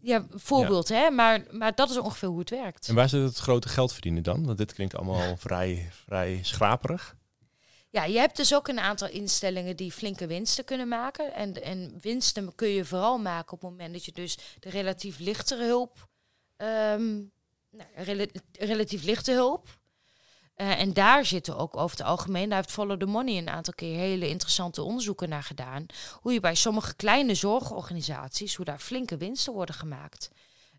[0.00, 1.10] ja, voorbeeld, hè?
[1.10, 2.88] Maar, maar dat is ongeveer hoe het werkt.
[2.88, 4.46] En waar zit het grote geld verdienen dan?
[4.46, 7.16] Want dit klinkt allemaal vrij, vrij schraperig.
[7.90, 11.34] Ja, je hebt dus ook een aantal instellingen die flinke winsten kunnen maken.
[11.34, 15.18] En, en winsten kun je vooral maken op het moment dat je dus de relatief
[15.18, 16.08] lichtere hulp,
[16.56, 17.30] um,
[17.70, 17.88] nou,
[18.52, 19.78] relatief lichte hulp,
[20.56, 23.74] uh, en daar zitten ook over het algemeen, daar heeft Follow the Money een aantal
[23.74, 25.86] keer hele interessante onderzoeken naar gedaan.
[26.20, 30.30] Hoe je bij sommige kleine zorgorganisaties, hoe daar flinke winsten worden gemaakt.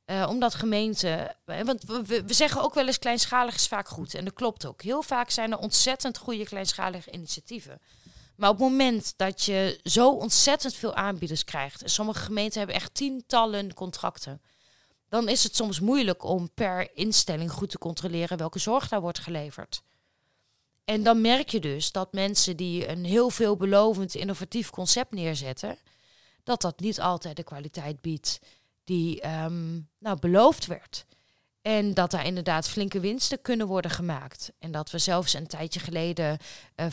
[0.05, 4.13] Uh, omdat gemeenten, eh, want we, we, zeggen ook wel eens kleinschalig is vaak goed.
[4.13, 4.81] En dat klopt ook.
[4.81, 7.81] Heel vaak zijn er ontzettend goede kleinschalige initiatieven.
[8.35, 12.75] Maar op het moment dat je zo ontzettend veel aanbieders krijgt, en sommige gemeenten hebben
[12.75, 14.41] echt tientallen contracten
[15.09, 19.19] dan is het soms moeilijk om per instelling goed te controleren welke zorg daar wordt
[19.19, 19.81] geleverd.
[20.85, 25.77] En dan merk je dus dat mensen die een heel veelbelovend innovatief concept neerzetten,
[26.43, 28.39] dat dat niet altijd de kwaliteit biedt
[28.83, 31.05] die um, nou, beloofd werd.
[31.61, 34.51] En dat daar inderdaad flinke winsten kunnen worden gemaakt.
[34.59, 36.37] En dat we zelfs een tijdje geleden,
[36.75, 36.85] uh,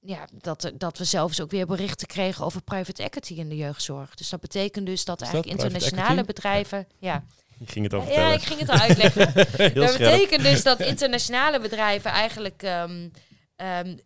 [0.00, 4.14] ja, dat, dat we zelfs ook weer berichten kregen over private equity in de jeugdzorg.
[4.14, 7.24] Dus dat betekent dus dat, eigenlijk internationale bedrijven, ja
[7.58, 9.34] je ging het al Ja, ik ging het al uitleggen.
[9.74, 13.10] dat betekent dus dat internationale bedrijven eigenlijk um,
[13.56, 14.00] um,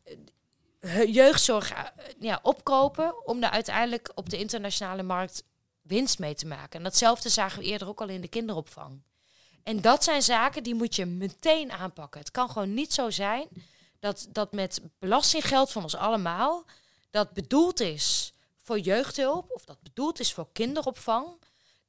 [1.12, 1.78] jeugdzorg uh,
[2.18, 5.44] ja, opkopen om daar uiteindelijk op de internationale markt
[5.82, 6.78] winst mee te maken.
[6.78, 9.02] En datzelfde zagen we eerder ook al in de kinderopvang.
[9.62, 12.20] En dat zijn zaken die moet je meteen aanpakken.
[12.20, 13.48] Het kan gewoon niet zo zijn
[13.98, 16.64] dat, dat met belastinggeld van ons allemaal,
[17.10, 18.32] dat bedoeld is
[18.62, 21.26] voor jeugdhulp of dat bedoeld is voor kinderopvang,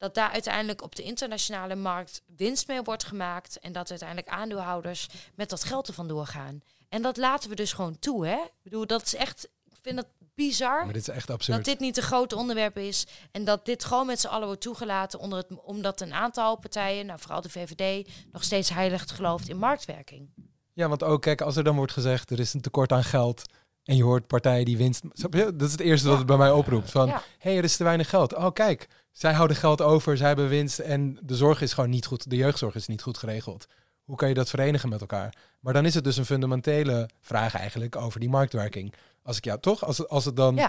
[0.01, 5.07] dat daar uiteindelijk op de internationale markt winst mee wordt gemaakt en dat uiteindelijk aandeelhouders
[5.35, 6.61] met dat geld ervan doorgaan.
[6.89, 8.35] En dat laten we dus gewoon toe, hè?
[8.35, 10.83] Ik bedoel, dat is echt, ik vind dat bizar.
[10.83, 11.57] Maar dit is echt absurd.
[11.57, 14.61] Dat dit niet een groot onderwerp is en dat dit gewoon met z'n allen wordt
[14.61, 19.49] toegelaten onder het, omdat een aantal partijen, nou vooral de VVD, nog steeds heilig gelooft
[19.49, 20.29] in marktwerking.
[20.73, 23.41] Ja, want ook kijk, als er dan wordt gezegd er is een tekort aan geld,
[23.83, 25.03] en je hoort partijen die winst.
[25.31, 26.91] Dat is het eerste dat het bij mij oproept.
[26.91, 28.35] Van hé, hey, er is te weinig geld.
[28.35, 32.05] Oh, kijk, zij houden geld over, zij hebben winst en de zorg is gewoon niet
[32.05, 32.29] goed.
[32.29, 33.65] De jeugdzorg is niet goed geregeld.
[34.03, 35.35] Hoe kan je dat verenigen met elkaar?
[35.59, 38.93] Maar dan is het dus een fundamentele vraag eigenlijk over die marktwerking.
[39.23, 39.85] Als ik ja, toch?
[39.85, 40.59] Als, als het dan.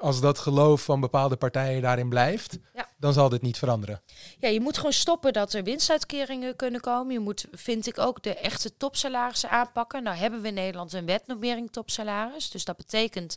[0.00, 2.58] Als dat geloof van bepaalde partijen daarin blijft,
[2.98, 4.02] dan zal dit niet veranderen.
[4.38, 7.12] Ja, je moet gewoon stoppen dat er winstuitkeringen kunnen komen.
[7.12, 10.02] Je moet, vind ik, ook de echte topsalarissen aanpakken.
[10.02, 12.50] Nou hebben we in Nederland een wetnormering topsalaris.
[12.50, 13.36] Dus dat betekent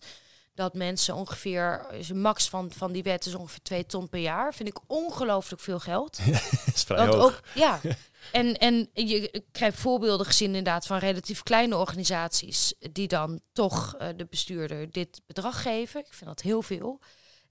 [0.55, 4.53] dat mensen ongeveer, max van, van die wet is ongeveer 2 ton per jaar.
[4.53, 6.17] Vind ik ongelooflijk veel geld.
[6.25, 7.23] Dat is vrij Dat hoog.
[7.23, 7.79] ook, ja.
[8.31, 14.07] En, en je krijgt voorbeelden gezien inderdaad van relatief kleine organisaties die dan toch eh,
[14.15, 15.99] de bestuurder dit bedrag geven.
[15.99, 16.99] Ik vind dat heel veel.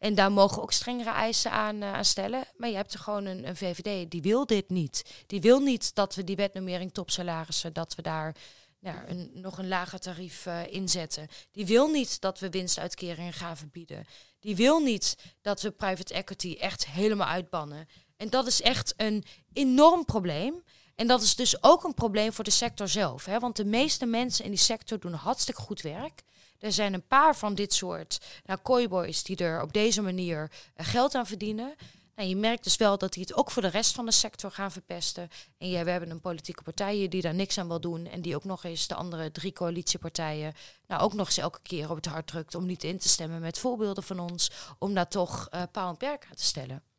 [0.03, 2.45] En daar mogen ook strengere eisen aan, eh, aan stellen.
[2.57, 5.25] Maar je hebt er gewoon een, VVD, die wil dit niet.
[5.27, 8.37] Die wil niet dat we die wetnormering topsalarissen, dat we daar
[8.81, 11.29] nou, een, nog een lager tarief eh, inzetten.
[11.51, 14.05] Die wil niet dat we winstuitkeringen gaan verbieden.
[14.41, 17.89] Die wil niet dat we private equity echt helemaal uitbannen.
[18.23, 20.63] En dat is echt een enorm probleem.
[20.95, 23.25] En dat is dus ook een probleem voor de sector zelf.
[23.25, 23.39] Hè?
[23.39, 26.23] Want de meeste mensen in die sector doen hartstikke goed werk.
[26.59, 30.87] Er zijn een paar van dit soort nou, kooiboys die er op deze manier eh,
[30.87, 31.75] geld aan verdienen.
[32.17, 34.51] Nou, je merkt dus wel dat die het ook voor de rest van de sector
[34.51, 35.29] gaan verpesten.
[35.59, 38.07] En ja, we hebben een politieke partij die daar niks aan wil doen.
[38.07, 40.55] En die ook nog eens de andere drie coalitiepartijen
[40.87, 43.41] nou ook nog eens elke keer op het hart drukt om niet in te stemmen
[43.41, 44.51] met voorbeelden van ons.
[44.79, 46.92] Om daar toch eh paal en perk aan te stellen.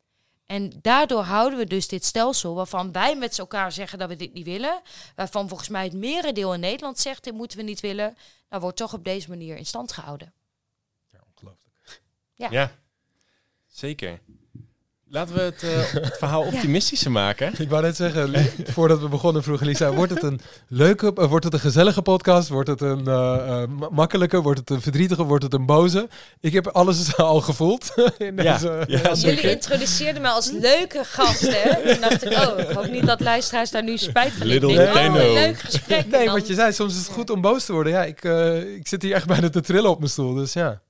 [0.46, 4.32] En daardoor houden we dus dit stelsel waarvan wij met elkaar zeggen dat we dit
[4.32, 4.82] niet willen.
[5.14, 8.16] Waarvan volgens mij het merendeel in Nederland zegt dit moeten we niet willen.
[8.48, 10.32] Nou wordt toch op deze manier in stand gehouden.
[11.10, 12.02] Ja, ongelooflijk.
[12.34, 12.78] Ja,
[13.66, 14.20] zeker.
[15.14, 17.52] Laten we het, eh, het verhaal optimistischer maken.
[17.58, 21.44] Ik wou net zeggen, voordat we begonnen vroegen Lisa, wordt het een leuke, eh, wordt
[21.44, 22.48] het een gezellige podcast?
[22.48, 24.40] Wordt het een eh, eh, ma- makkelijke?
[24.42, 25.22] Wordt het een verdrietige?
[25.22, 26.08] Wordt het een boze?
[26.40, 28.84] Ik heb alles al gevoeld in Ja, deze...
[28.86, 29.34] ja, zeker.
[29.34, 31.70] Jullie introduceerden me als leuke gast, hè?
[31.92, 35.22] Toen dacht ik, oh, ik hoop niet dat luisteraars daar nu spijt van Little hebben.
[35.26, 36.06] Oh, leuk gesprek.
[36.06, 37.92] Nee, dan- wat je zei, soms is het goed om boos te worden.
[37.92, 40.80] Ja, ik, eh, ik zit hier echt bijna te trillen op mijn stoel, dus ja.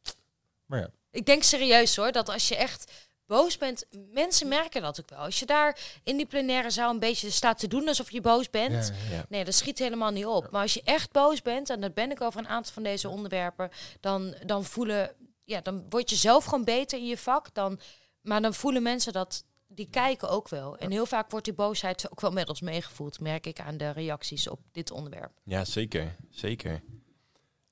[0.67, 0.89] Maar ja.
[1.11, 2.93] Ik denk serieus hoor, dat als je echt
[3.27, 5.19] boos bent, mensen merken dat ook wel.
[5.19, 8.51] Als je daar in die plenaire zaal een beetje staat te doen alsof je boos
[8.51, 8.93] bent.
[9.11, 9.25] Ja, Ja.
[9.29, 10.51] Nee, dat schiet helemaal niet op.
[10.51, 13.09] Maar als je echt boos bent, en dat ben ik over een aantal van deze
[13.09, 15.11] onderwerpen, dan, dan voelen,
[15.45, 17.55] ja, dan word je zelf gewoon beter in je vak.
[17.55, 17.81] Dan,
[18.21, 20.77] maar dan voelen mensen dat, die kijken ook wel.
[20.77, 23.91] En heel vaak wordt die boosheid ook wel met ons meegevoeld, merk ik aan de
[23.91, 25.33] reacties op dit onderwerp.
[25.45, 26.17] Ja, zeker.
[26.31, 26.83] Zeker.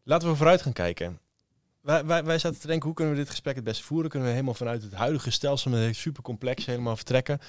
[0.02, 1.20] Laten we vooruit gaan kijken.
[1.82, 4.10] Wij, zaten te denken, hoe kunnen we dit gesprek het beste voeren?
[4.10, 7.40] Kunnen we helemaal vanuit het huidige stelsel, met super complex, helemaal vertrekken?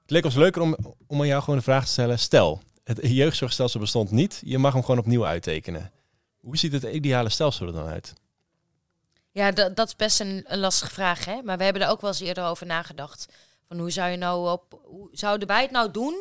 [0.00, 2.18] Het leek ons leuker om, om aan jou gewoon de vraag te stellen.
[2.18, 4.42] Stel, het jeugdzorgstelsel bestond niet.
[4.44, 5.92] Je mag hem gewoon opnieuw uittekenen.
[6.40, 8.12] Hoe ziet het ideale stelsel er dan uit?
[9.30, 11.42] Ja, dat, dat is best een, een lastige vraag, hè?
[11.42, 13.26] Maar we hebben er ook wel eens eerder over nagedacht.
[13.68, 16.14] Van hoe zou je nou op, hoe zouden wij het nou doen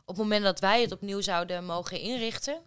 [0.00, 2.58] op het moment dat wij het opnieuw zouden mogen inrichten?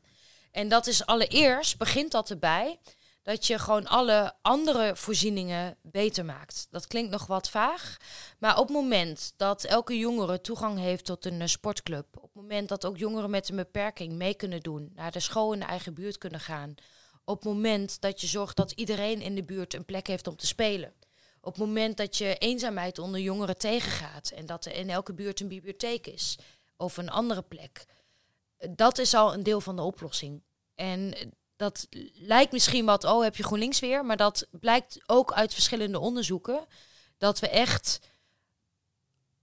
[0.52, 2.80] En dat is allereerst begint dat erbij
[3.24, 6.68] dat je gewoon alle andere voorzieningen beter maakt.
[6.70, 7.98] Dat klinkt nog wat vaag,
[8.40, 12.42] maar op het moment dat elke jongere toegang heeft tot een eh, sportclub, op het
[12.42, 15.66] moment dat ook jongeren met een beperking mee kunnen doen, naar de school in de
[15.66, 16.76] eigen buurt kunnen gaan,
[17.26, 20.36] op het moment dat je zorgt dat iedereen in de buurt een plek heeft om
[20.36, 20.94] te spelen.
[21.42, 25.40] Op het moment dat je eenzaamheid onder jongeren tegengaat en dat er in elke buurt
[25.40, 26.38] een bibliotheek is
[26.78, 27.86] of een andere plek.
[28.70, 30.44] Dat is al een deel van de oplossing.
[30.76, 31.14] En
[31.56, 36.00] dat lijkt misschien wat, oh heb je GroenLinks weer, maar dat blijkt ook uit verschillende
[36.00, 36.66] onderzoeken.
[37.18, 38.00] Dat we echt,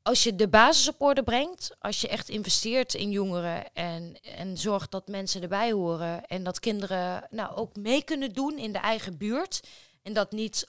[0.03, 4.59] als je de basis op orde brengt, als je echt investeert in jongeren en, en
[4.59, 8.79] zorgt dat mensen erbij horen en dat kinderen nou ook mee kunnen doen in de
[8.79, 9.61] eigen buurt
[10.03, 10.67] en dat niet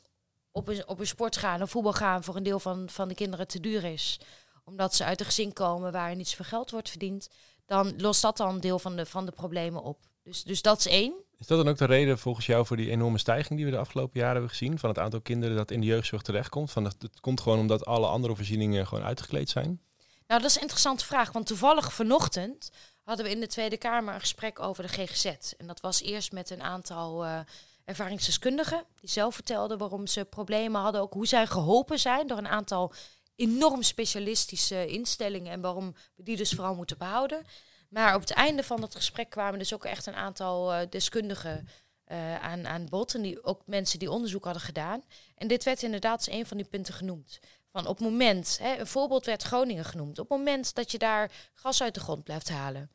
[0.52, 3.16] op een, op een sport gaan of voetbal gaan voor een deel van, van de
[3.16, 4.20] kinderen te duur is,
[4.64, 7.30] omdat ze uit een gezin komen waar niet zoveel geld wordt verdiend,
[7.66, 10.10] dan lost dat dan een deel van de, van de problemen op.
[10.24, 11.14] Dus, dus dat is één.
[11.38, 13.78] Is dat dan ook de reden volgens jou voor die enorme stijging die we de
[13.78, 14.80] afgelopen jaren hebben gezien?
[14.80, 16.72] Van het aantal kinderen dat in de jeugdzorg terechtkomt?
[16.72, 19.82] Van het, het komt gewoon omdat alle andere voorzieningen gewoon uitgekleed zijn?
[20.28, 21.32] Nou, dat is een interessante vraag.
[21.32, 22.72] Want toevallig vanochtend
[23.04, 25.26] hadden we in de Tweede Kamer een gesprek over de GGZ.
[25.58, 27.40] En dat was eerst met een aantal eh,
[27.86, 28.86] ervaringsdeskundigen.
[29.00, 31.02] Die zelf vertelden waarom ze problemen hadden.
[31.02, 32.94] Ook hoe zij geholpen zijn door een aantal
[33.36, 35.52] enorm specialistische instellingen.
[35.52, 37.46] En waarom we die dus vooral moeten behouden.
[37.92, 41.68] Maar op het einde van het gesprek kwamen dus ook echt een aantal eh, deskundigen
[42.04, 43.16] eh, aan, aan bod.
[43.16, 45.04] En die, ook mensen die onderzoek hadden gedaan.
[45.36, 47.40] En dit werd inderdaad een van die punten genoemd.
[47.72, 50.20] Van op moment, hè, een voorbeeld werd Groningen genoemd.
[50.20, 52.92] Op het moment dat je daar gas uit de grond blijft halen.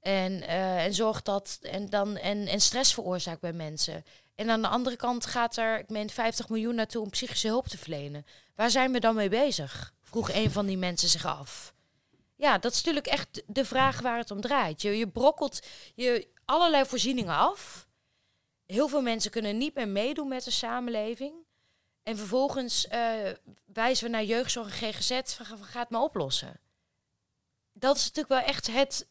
[0.00, 4.04] En, eh, en zorgt dat en, dan, en, en stress veroorzaakt bij mensen.
[4.34, 7.68] En aan de andere kant gaat er, ik meen, 50 miljoen naartoe om psychische hulp
[7.68, 8.26] te verlenen.
[8.54, 9.94] Waar zijn we dan mee bezig?
[10.02, 11.74] Vroeg een van die mensen zich af.
[12.42, 14.82] Ja, dat is natuurlijk echt de vraag waar het om draait.
[14.82, 15.60] Je, je brokkelt
[15.94, 17.86] je allerlei voorzieningen af.
[18.66, 21.34] Heel veel mensen kunnen niet meer meedoen met de samenleving.
[22.02, 23.30] En vervolgens eh,
[23.64, 25.34] wijzen we naar jeugdzorg en GGZ.
[25.34, 26.60] Van, van, ga het maar oplossen.
[27.72, 29.08] Dat is natuurlijk wel echt het...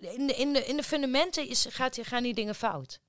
[0.00, 3.00] In de, in de, in de fundamenten is, gaat, gaan die dingen fout.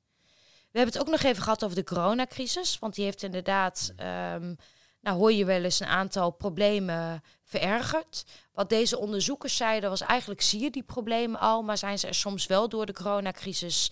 [0.71, 2.79] We hebben het ook nog even gehad over de coronacrisis.
[2.79, 4.55] Want die heeft inderdaad, ehm,
[5.01, 8.23] nou hoor je wel eens een aantal problemen verergerd.
[8.51, 12.15] Wat deze onderzoekers zeiden was eigenlijk zie je die problemen al, maar zijn ze er
[12.15, 13.91] soms wel door de coronacrisis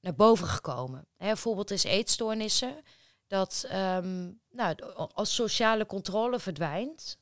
[0.00, 1.06] naar boven gekomen.
[1.16, 2.82] Hè, bijvoorbeeld is eetstoornissen.
[3.26, 7.18] Dat ehm, nou, als sociale controle verdwijnt,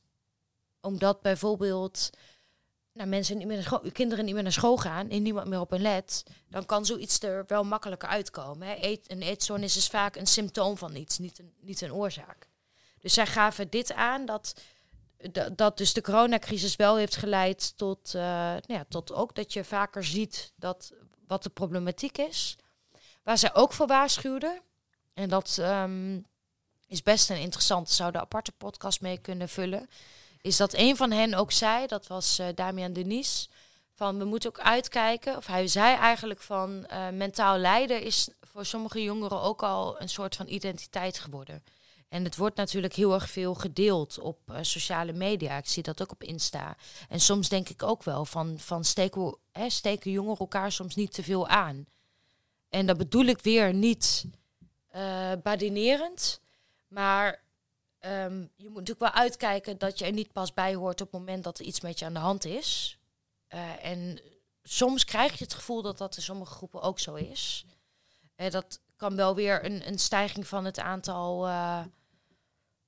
[0.81, 2.09] omdat bijvoorbeeld
[2.93, 5.71] nou, mensen niet meer school, kinderen niet meer naar school gaan en niemand meer op
[5.71, 8.67] een let, dan kan zoiets er wel makkelijker uitkomen.
[8.67, 8.75] Hè.
[8.81, 12.48] Eet, een eetstoornis is vaak een symptoom van iets, niet een, niet een oorzaak.
[12.99, 14.61] Dus zij gaven dit aan dat,
[15.55, 19.63] dat, dus de coronacrisis wel heeft geleid tot, uh, nou ja, tot ook dat je
[19.63, 20.93] vaker ziet dat
[21.27, 22.55] wat de problematiek is.
[23.23, 24.61] Waar zij ook voor waarschuwden,
[25.13, 26.25] en dat um,
[26.87, 29.89] is best een interessante, zou de aparte podcast mee kunnen vullen
[30.41, 33.49] is dat een van hen ook zei, dat was uh, Damian Denis,
[33.93, 38.65] van we moeten ook uitkijken, of hij zei eigenlijk van uh, mentaal lijden is voor
[38.65, 41.63] sommige jongeren ook al een soort van identiteit geworden.
[42.09, 45.57] En het wordt natuurlijk heel erg veel gedeeld op uh, sociale media.
[45.57, 46.77] Ik zie dat ook op Insta.
[47.09, 51.13] En soms denk ik ook wel van, van steken, hè, steken jongeren elkaar soms niet
[51.13, 51.85] te veel aan.
[52.69, 54.25] En dat bedoel ik weer niet
[54.95, 56.39] uh, badinerend.
[56.87, 57.47] Maar
[58.05, 61.19] Um, je moet natuurlijk wel uitkijken dat je er niet pas bij hoort op het
[61.19, 62.97] moment dat er iets met je aan de hand is.
[63.49, 64.21] Uh, en
[64.63, 67.65] soms krijg je het gevoel dat dat in sommige groepen ook zo is.
[68.37, 71.47] Uh, dat kan wel weer een, een stijging van het aantal.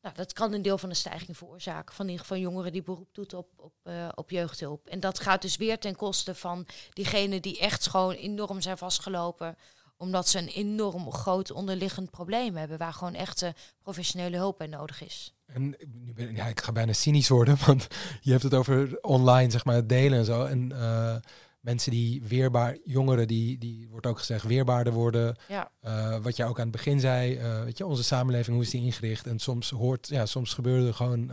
[0.01, 1.95] Nou, dat kan een deel van de stijging veroorzaken.
[1.95, 3.73] Van in ieder geval jongeren die beroep doet op, op,
[4.15, 4.87] op jeugdhulp.
[4.87, 9.57] En dat gaat dus weer ten koste van diegenen die echt gewoon enorm zijn vastgelopen
[10.01, 15.03] omdat ze een enorm groot onderliggend probleem hebben, waar gewoon echte professionele hulp bij nodig
[15.03, 15.33] is.
[15.45, 15.75] En
[16.15, 17.87] ja, ik ga bijna cynisch worden, want
[18.21, 20.45] je hebt het over online, zeg maar, het delen en zo.
[20.45, 21.15] En uh,
[21.61, 25.35] mensen die weerbaar, jongeren die, die wordt ook gezegd, weerbaarder worden.
[25.47, 25.71] Ja.
[25.85, 28.71] Uh, wat jij ook aan het begin zei, uh, weet je, onze samenleving, hoe is
[28.71, 29.27] die ingericht?
[29.27, 31.31] En soms hoort, ja, soms gebeurde er gewoon,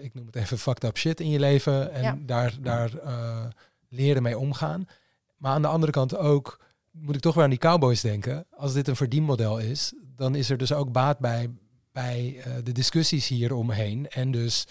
[0.00, 1.92] ik noem het even fucked up shit in je leven.
[1.92, 2.18] En Ja.
[2.20, 2.90] daar, daar
[3.88, 4.86] leren mee omgaan.
[5.36, 8.46] Maar aan de andere kant ook moet ik toch weer aan die cowboys denken.
[8.50, 11.50] Als dit een verdienmodel is, dan is er dus ook baat bij,
[11.92, 14.08] bij de discussies hier omheen.
[14.08, 14.66] En dus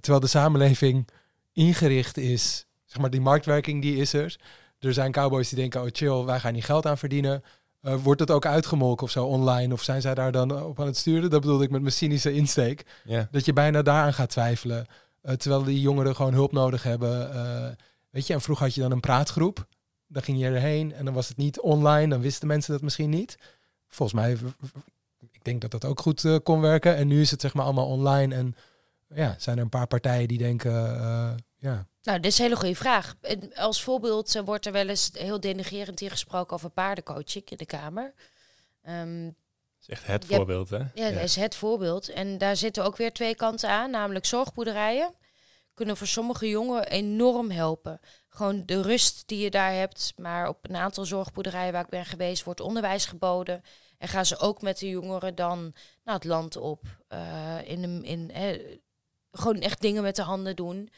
[0.00, 1.08] terwijl de samenleving
[1.54, 4.36] ingericht is, zeg maar die marktwerking die is er.
[4.78, 7.42] Er zijn cowboys die denken, oh chill, wij gaan hier geld aan verdienen.
[7.82, 9.72] Uh, wordt het ook uitgemolken of zo online?
[9.72, 11.30] Of zijn zij daar dan op aan het sturen?
[11.30, 12.84] Dat bedoelde ik met mijn cynische insteek.
[13.04, 13.28] Ja.
[13.30, 14.86] Dat je bijna daaraan gaat twijfelen.
[15.22, 17.34] Uh, terwijl die jongeren gewoon hulp nodig hebben.
[17.34, 17.66] Uh,
[18.10, 19.66] weet je, en vroeger had je dan een praatgroep.
[20.06, 22.08] Dan ging je erheen en dan was het niet online.
[22.08, 23.38] Dan wisten mensen dat misschien niet.
[23.88, 24.36] Volgens mij,
[25.32, 26.96] ik denk dat dat ook goed kon werken.
[26.96, 28.34] En nu is het zeg maar allemaal online.
[28.34, 28.54] En
[29.14, 31.86] ja, zijn er een paar partijen die denken, uh, ja.
[32.02, 33.14] Nou, dit is een hele goede vraag.
[33.20, 37.56] En als voorbeeld uh, wordt er wel eens heel denigerend hier gesproken over paardencoaching in
[37.56, 38.14] de Kamer.
[38.88, 39.34] Um, dat
[39.80, 40.78] is echt het voorbeeld, hè?
[40.78, 42.08] Ja, ja, dat is het voorbeeld.
[42.08, 45.14] En daar zitten ook weer twee kanten aan, namelijk zorgboerderijen.
[45.74, 48.00] Kunnen voor sommige jongeren enorm helpen.
[48.28, 50.12] Gewoon de rust die je daar hebt.
[50.16, 53.62] Maar op een aantal zorgboerderijen waar ik ben geweest, wordt onderwijs geboden.
[53.98, 55.74] En gaan ze ook met de jongeren dan
[56.04, 56.82] naar het land op.
[57.12, 58.76] Uh, in, in, in eh,
[59.34, 60.90] gewoon echt dingen met de handen doen.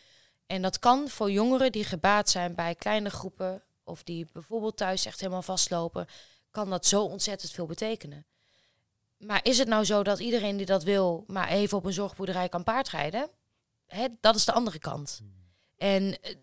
[0.47, 3.63] En dat kan voor jongeren die gebaat zijn bij kleine groepen.
[3.85, 6.07] Of die bijvoorbeeld thuis echt helemaal vastlopen.
[6.51, 8.27] Kan dat zo ontzettend veel betekenen.
[9.17, 12.49] Maar is het nou zo dat iedereen die dat wil, maar even op een zorgboerderij
[12.49, 13.29] kan paardrijden?
[13.87, 15.23] Hè, dat is de andere kant.
[15.77, 16.35] En uh,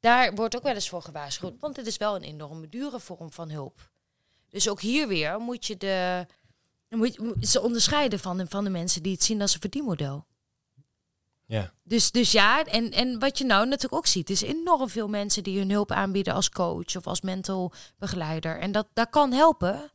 [0.00, 3.32] daar wordt ook wel eens voor gewaarschuwd, want dit is wel een enorme dure vorm
[3.32, 3.90] van hulp.
[4.48, 6.26] Dus ook hier weer moet je de
[6.88, 10.26] moet ze onderscheiden van van de mensen die het zien als een verdienmodel.
[11.50, 11.72] Ja.
[11.82, 15.42] Dus, dus ja, en, en wat je nou natuurlijk ook ziet, is enorm veel mensen
[15.42, 18.58] die hun hulp aanbieden als coach of als mental begeleider.
[18.58, 19.90] En dat, dat kan helpen.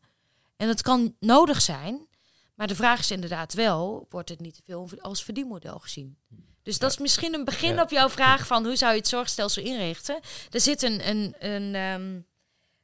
[0.58, 2.08] En dat kan nodig zijn.
[2.56, 6.18] Maar de vraag is inderdaad wel, wordt het niet te veel als verdienmodel gezien?
[6.64, 7.82] Dus dat is misschien een begin ja.
[7.82, 10.20] op jouw vraag van hoe zou je het zorgstelsel inrichten.
[10.50, 12.26] Er zit een, een, een um,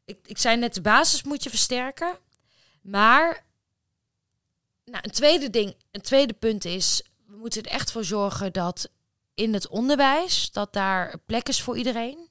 [0.06, 2.18] ik, ik zei net, de basis moet je versterken.
[2.82, 3.46] Maar
[4.86, 7.04] nou, een tweede ding, een tweede punt is,
[7.42, 8.90] moeten er echt voor zorgen dat
[9.34, 12.30] in het onderwijs, dat daar plek is voor iedereen.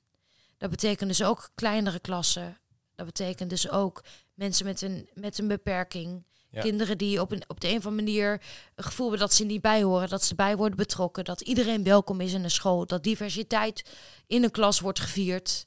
[0.59, 2.58] Dat betekent dus ook kleinere klassen.
[2.94, 4.04] Dat betekent dus ook
[4.35, 6.25] mensen met een, met een beperking.
[6.50, 6.61] Ja.
[6.61, 8.42] Kinderen die op, een, op de een of andere manier
[8.75, 11.85] een gevoel hebben dat ze niet bij horen, dat ze bij worden betrokken, dat iedereen
[11.85, 13.85] welkom is in een school, dat diversiteit
[14.27, 15.67] in een klas wordt gevierd.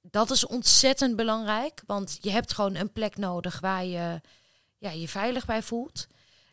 [0.00, 4.20] Dat is ontzettend belangrijk, want je hebt gewoon een plek nodig waar je
[4.78, 6.06] ja, je veilig bij voelt.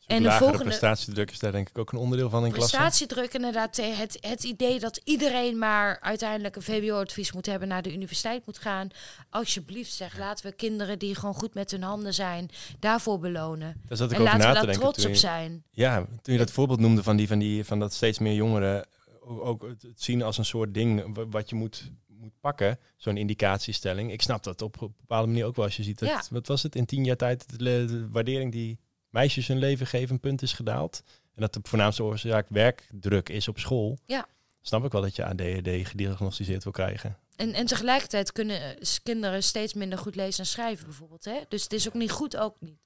[0.09, 2.75] En de volgende- prestatiedruk is daar denk ik ook een onderdeel van in klasse.
[2.75, 3.77] Prestatiedruk inderdaad.
[3.77, 8.45] eh, Het, het idee dat iedereen maar uiteindelijk een VWO-advies moet hebben, naar de universiteit
[8.45, 8.89] moet gaan.
[9.29, 12.49] Alsjeblieft zeg, laten we kinderen die gewoon goed met hun handen zijn,
[12.79, 13.81] daarvoor belonen.
[13.87, 15.63] Daar zat ik en over laten na we daar trots op zijn.
[15.71, 18.85] Ja, toen je dat voorbeeld noemde van, die, van, die, van dat steeds meer jongeren
[19.21, 23.17] ook, ook het, zien als een soort ding wa- wat je moet, moet pakken, zo'n
[23.17, 24.11] indicatiestelling.
[24.11, 26.21] Ik snap dat op een bepaalde manier ook wel als je ziet dat, Ja.
[26.29, 28.79] wat was het, in tien jaar tijd de waardering die
[29.09, 31.03] meisjes hun leven geven een punt is gedaald.
[31.35, 33.97] En dat de voornaamste oorzaak werkdruk is op school.
[34.05, 34.27] Ja.
[34.61, 37.17] Snap ik wel dat je ADHD gediagnosticeerd wil krijgen.
[37.35, 41.25] En, en tegelijkertijd kunnen eh, kinderen steeds minder goed lezen en schrijven bijvoorbeeld.
[41.25, 41.39] Hè?
[41.47, 42.79] Dus het is ook niet goed, ook niet,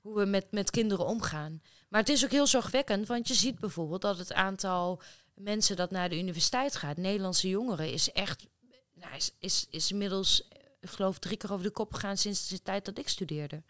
[0.00, 1.62] hoe we met, met kinderen omgaan.
[1.88, 5.02] Maar het is ook heel zorgwekkend, want je ziet bijvoorbeeld dat het aantal
[5.34, 8.46] mensen dat naar de universiteit gaat, Nederlandse jongeren, is echt,
[8.94, 12.48] nou, is, is, is inmiddels, eh, ik geloof, drie keer over de kop gegaan sinds
[12.48, 13.62] de tijd dat ik studeerde.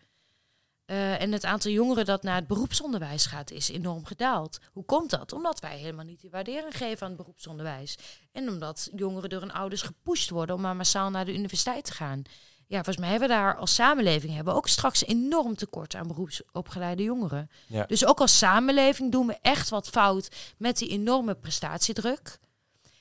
[0.89, 4.59] Eh, en het aantal jongeren dat naar het beroepsonderwijs gaat, is enorm gedaald.
[4.73, 5.33] Hoe komt dat?
[5.33, 7.99] Omdat wij helemaal niet die waardering geven aan het beroepsonderwijs.
[8.33, 11.93] En omdat jongeren door hun ouders gepusht worden om maar massaal naar de universiteit te
[11.93, 12.23] gaan.
[12.67, 16.07] Ja, volgens mij hebben we daar als samenleving hebben we ook straks enorm tekort aan
[16.07, 17.51] beroepsopgeleide jongeren.
[17.67, 17.85] Ja.
[17.85, 20.29] Dus ook als samenleving doen we echt wat fout
[20.59, 22.39] met die enorme prestatiedruk.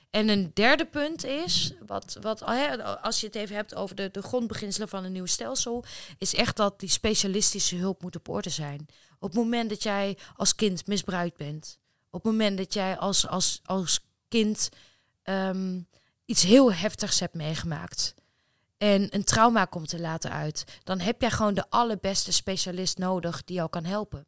[0.09, 2.43] En een derde punt is, wat, wat,
[3.01, 5.83] als je het even hebt over de, de grondbeginselen van een nieuw stelsel,
[6.17, 8.85] is echt dat die specialistische hulp moet op orde zijn.
[9.19, 11.79] Op het moment dat jij als kind misbruikt bent,
[12.09, 14.69] op het moment dat jij als, als, als kind
[15.23, 15.81] ehm,
[16.25, 18.15] iets heel heftigs hebt meegemaakt
[18.77, 23.43] en een trauma komt er later uit, dan heb jij gewoon de allerbeste specialist nodig
[23.43, 24.27] die jou kan helpen.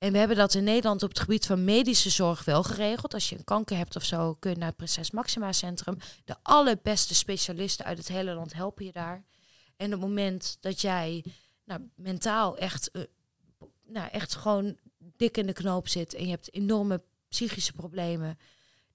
[0.00, 3.14] En we hebben dat in Nederland op het gebied van medische zorg wel geregeld.
[3.14, 5.98] Als je een kanker hebt of zo, kun je naar het Prinses Maxima Centrum.
[6.24, 9.24] De allerbeste specialisten uit het hele land helpen je daar.
[9.76, 11.24] En op het moment dat jij
[11.64, 13.02] nou, mentaal echt, eh,
[13.86, 18.38] nou, echt gewoon dik in de knoop zit en je hebt enorme psychische problemen,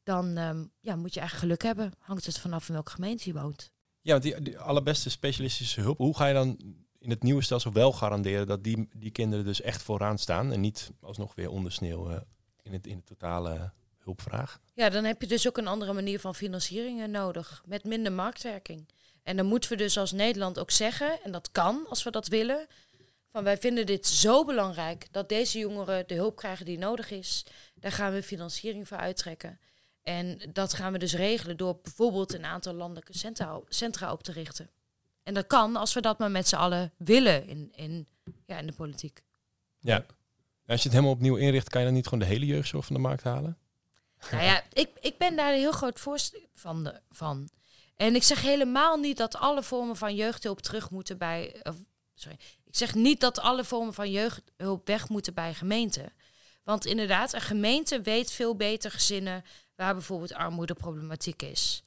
[0.03, 1.93] dan ehm, ja, moet je eigenlijk geluk hebben.
[1.99, 3.71] Hangt het vanaf in welke gemeente je woont.
[4.01, 6.57] Ja, want die, die allerbeste specialistische hulp, hoe ga je dan
[7.05, 10.61] in het nieuwe stelsel wel garanderen dat die, die kinderen dus echt vooraan staan en
[10.61, 12.27] niet alsnog weer ondersneeuwen
[12.61, 14.59] in, het, in de totale hulpvraag?
[14.73, 18.11] Ja, dan heb je dus ook een andere manier van financiering eh, nodig, met minder
[18.11, 18.89] marktwerking.
[19.23, 22.27] En dan moeten we dus als Nederland ook zeggen, en dat kan als we dat
[22.27, 22.67] willen,
[23.27, 27.45] van wij vinden dit zo belangrijk dat deze jongeren de hulp krijgen die nodig is.
[27.75, 29.59] Daar gaan we financiering voor uittrekken.
[30.01, 34.31] En dat gaan we dus regelen door bijvoorbeeld een aantal landelijke centra, centra op te
[34.31, 34.69] richten.
[35.25, 38.07] En dat kan als we dat maar met z'n allen willen in, in,
[38.45, 39.23] ja, in de politiek.
[39.79, 40.05] Ja.
[40.67, 42.95] Als je het helemaal opnieuw inricht, kan je dan niet gewoon de hele jeugdzorg van
[42.95, 43.57] de markt halen?
[44.31, 47.49] Nou ja, ik, ik ben daar een heel groot voorstander van, van.
[47.95, 51.55] En ik zeg helemaal niet dat alle vormen van jeugdhulp terug moeten bij.
[51.63, 51.75] of,
[52.13, 52.37] sorry.
[52.63, 56.13] Ik zeg niet dat alle vormen van jeugdhulp weg moeten bij gemeenten.
[56.63, 59.43] Want inderdaad, een gemeente weet veel beter gezinnen
[59.75, 61.84] waar bijvoorbeeld armoedeproblematiek is.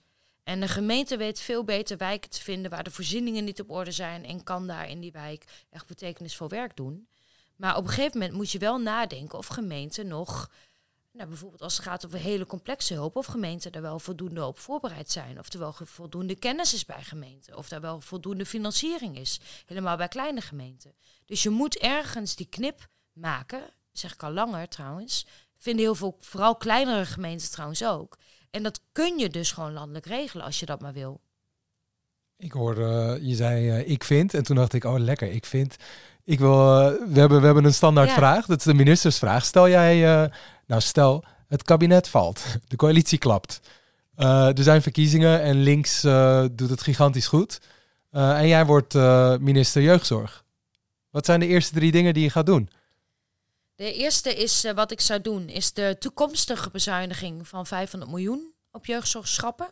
[0.49, 3.93] En de gemeente weet veel beter wijken te vinden waar de voorzieningen niet op orde
[3.93, 7.09] zijn en kan daar in die wijk echt betekenisvol werk doen.
[7.57, 10.51] Maar op een gegeven moment moet je wel nadenken of gemeenten nog
[11.13, 14.59] nou, bijvoorbeeld als het gaat over hele complexe hulp, of gemeenten er wel voldoende op
[14.59, 15.39] voorbereid zijn.
[15.39, 17.57] Of er wel voldoende kennis is bij gemeenten.
[17.57, 19.41] Of er wel voldoende financiering is.
[19.67, 20.95] Helemaal bij kleine gemeenten.
[21.25, 23.63] Dus je moet ergens die knip maken.
[23.93, 25.27] Zeg ik al langer trouwens.
[25.57, 28.19] Vinden heel veel, vooral kleinere gemeenten trouwens ook.
[28.51, 31.21] En dat kun je dus gewoon landelijk regelen als je dat maar wil.
[32.39, 34.35] Ik hoorde, eh, je zei eh, ik vind.
[34.35, 35.77] En toen dacht ik, oh lekker, ik vind.
[36.25, 38.15] Ik wil, eh, we, hebben, we hebben een standaard Ja.
[38.15, 38.47] vraag.
[38.47, 39.45] Dat is de ministersvraag.
[39.45, 40.01] Stel jij,
[40.67, 42.45] nou stel, het kabinet valt.
[42.69, 43.61] De coalitie klapt.
[44.17, 46.01] Er zijn verkiezingen en links
[46.53, 47.61] doet het gigantisch goed.
[48.11, 48.95] En jij wordt
[49.41, 50.45] minister jeugdzorg.
[51.11, 52.71] Wat zijn de eerste drie dingen die je gaat doen?
[53.79, 58.55] De eerste is eh, wat ik zou doen, is de toekomstige bezuiniging van 500 miljoen
[58.71, 59.71] op jeugdzorg schrappen.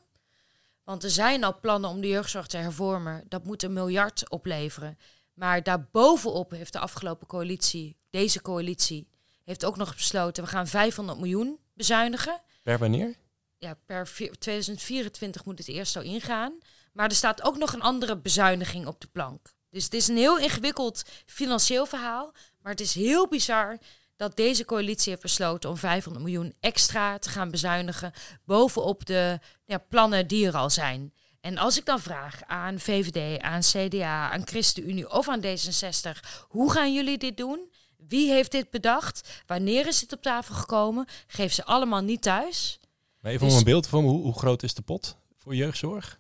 [0.84, 3.24] Want er zijn al plannen om de jeugdzorg te hervormen.
[3.28, 4.98] Dat moet een miljard opleveren.
[5.34, 9.08] Maar daarbovenop heeft de afgelopen coalitie, deze coalitie,
[9.44, 12.40] heeft ook nog besloten, we gaan 500 miljoen bezuinigen.
[12.62, 13.14] Per wanneer?
[13.58, 16.58] Ja, per vier- 2024 moet het eerst zo ingaan.
[16.92, 19.54] Maar er staat ook nog een andere bezuiniging op de plank.
[19.76, 22.32] Dus het is een heel ingewikkeld financieel verhaal.
[22.62, 23.78] Maar het is heel bizar
[24.16, 28.12] dat deze coalitie heeft besloten om 500 miljoen extra te gaan bezuinigen.
[28.44, 31.12] bovenop de ja, plannen die er al zijn.
[31.40, 36.72] En als ik dan vraag aan VVD, aan CDA, aan ChristenUnie of aan D66, hoe
[36.72, 37.70] gaan jullie dit doen?
[37.96, 39.42] Wie heeft dit bedacht?
[39.46, 41.06] Wanneer is het op tafel gekomen?
[41.26, 42.80] Geef ze allemaal niet thuis.
[43.20, 46.18] Maar even Dus- om een beeld vormen, hoe, hoe groot is de pot voor jeugdzorg?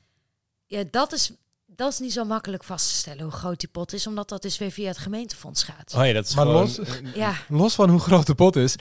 [0.66, 1.32] Ja, dat is,
[1.76, 4.42] dat is niet zo makkelijk vast te stellen hoe groot die pot is, omdat dat
[4.42, 5.94] dus weer via het gemeentefonds gaat.
[5.96, 6.60] Oh ja, dat is Maar gewoon...
[6.60, 6.80] los-
[7.14, 8.74] Ja, Los van hoe groot de pot is,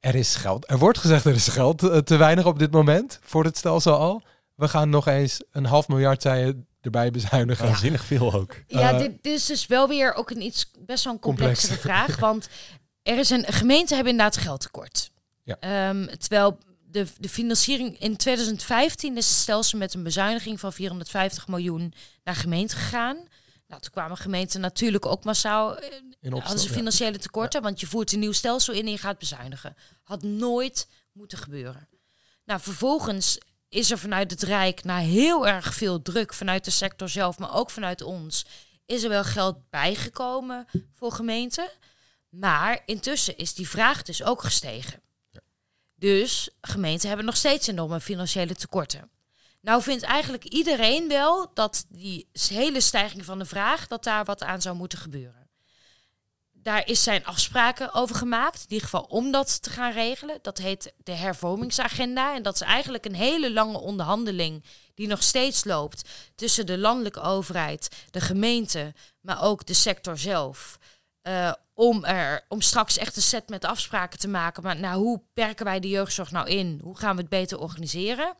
[0.00, 0.70] er is geld.
[0.70, 3.96] Er wordt gezegd er is geld eh, te weinig op dit moment voor het stelsel
[3.96, 4.22] al.
[4.54, 7.66] We gaan nog eens een half miljard, zei je, erbij bezuinigen.
[7.66, 8.54] Waanzinnig veel ook.
[8.66, 11.60] ja Eh, dit, dit is dus wel weer ook een iets best wel een Complex.
[11.60, 12.48] complexere vraag, want
[13.02, 15.10] er is een gemeente hebben inderdaad geldtekort.
[15.42, 15.56] Ja.
[15.60, 16.58] Ehm, terwijl
[16.92, 22.34] de, de financiering in 2015 is het stelsel met een bezuiniging van 450 miljoen naar
[22.34, 23.16] gemeente gegaan.
[23.66, 26.74] Nou, toen kwamen gemeenten natuurlijk ook massaal eh, in ze ja.
[26.74, 29.76] financiële tekorten, want je voert een nieuw stelsel in en je gaat bezuinigen.
[30.02, 31.88] Had nooit moeten gebeuren.
[32.44, 33.38] Nou, vervolgens
[33.68, 37.54] is er vanuit het Rijk na heel erg veel druk vanuit de sector zelf, maar
[37.54, 38.46] ook vanuit ons,
[38.86, 41.70] is er wel geld bijgekomen voor gemeenten.
[42.28, 45.02] Maar intussen is die vraag dus ook gestegen.
[46.02, 49.10] Dus gemeenten hebben nog steeds enorme financiële tekorten.
[49.60, 54.42] Nou vindt eigenlijk iedereen wel dat die hele stijging van de vraag, dat daar wat
[54.42, 55.50] aan zou moeten gebeuren.
[56.52, 60.38] Daar is zijn afspraken over gemaakt, in ieder geval om dat te gaan regelen.
[60.42, 62.34] Dat heet de hervormingsagenda.
[62.34, 67.20] En dat is eigenlijk een hele lange onderhandeling die nog steeds loopt tussen de landelijke
[67.20, 70.78] overheid, de gemeente, maar ook de sector zelf.
[71.22, 74.62] Eh, om, er, om straks echt een set met afspraken te maken.
[74.62, 76.80] Maar nou, hoe perken wij de jeugdzorg nou in?
[76.82, 78.34] Hoe gaan we het beter organiseren?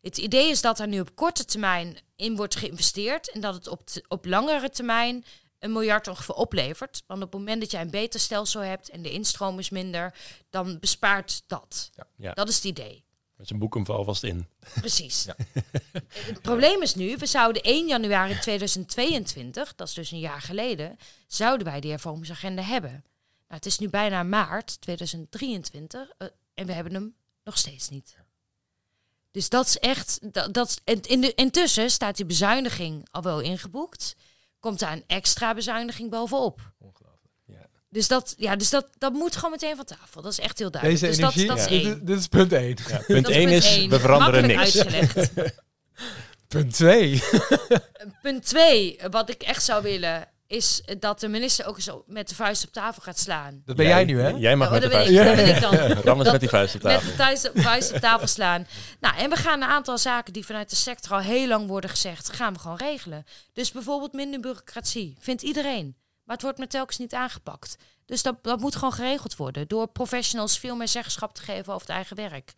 [0.00, 3.30] Het idee is dat er nu op korte termijn in wordt geïnvesteerd.
[3.30, 5.24] En dat het op, op langere termijn
[5.58, 7.02] een miljard ongeveer oplevert.
[7.06, 10.14] Want op het moment dat jij een beter stelsel hebt en de instroom is minder,
[10.50, 11.90] dan bespaart dat.
[12.16, 12.32] Ja.
[12.32, 13.04] Dat is het idee.
[13.40, 14.46] Met zijn boek hem alvast in.
[14.74, 15.26] Precies.
[16.30, 20.98] Het probleem is nu, we zouden 1 januari 2022, dat is dus een jaar geleden,
[21.26, 22.90] zouden wij die hervormingsagenda hebben.
[22.90, 23.02] Nou,
[23.46, 27.14] het is nu bijna maart 2023 eh, en we hebben hem
[27.44, 28.16] nog steeds niet.
[29.30, 33.40] Dus dat is echt, dat, dat, en in de, intussen staat die bezuiniging al wel
[33.40, 34.16] ingeboekt.
[34.58, 36.72] Komt daar een extra bezuiniging bovenop.
[36.78, 37.09] Ja.
[37.92, 40.22] Dus, dat, ja, dus dat, dat moet gewoon meteen van tafel.
[40.22, 41.00] Dat is echt heel duidelijk.
[41.02, 42.00] Deze dus dat, energie, dat is dit, één.
[42.00, 42.76] is- dit is punt 1.
[42.88, 43.90] Ja, punt Dat 1 is, één.
[43.90, 44.86] we veranderen Makkelijk niks.
[44.86, 45.30] uitgelegd.
[46.48, 47.22] Punt 2.
[48.22, 52.34] Punt twee, wat ik echt zou willen, is dat de minister ook eens met de
[52.34, 53.62] vuist op tafel gaat slaan.
[53.64, 54.28] Dat ben jij, nu, hè?
[54.28, 55.14] Jij mag met de dat vuist.
[55.24, 56.16] dat ben ik dan.
[56.16, 57.10] Dat- met die vuist op Met tafel.
[57.10, 58.66] de thuis- vuist op tafel slaan.
[59.00, 61.90] Nou, en we gaan een aantal zaken die vanuit de sector al heel lang worden
[61.90, 63.24] gezegd, gaan we gewoon regelen.
[63.52, 65.96] Dus bijvoorbeeld minder bureaucratie, vindt iedereen.
[66.30, 67.76] Maar het wordt met telkens niet aangepakt.
[68.04, 69.68] Dus dat, dat moet gewoon geregeld worden.
[69.68, 72.52] Door professionals veel meer zeggenschap te geven over het eigen werk.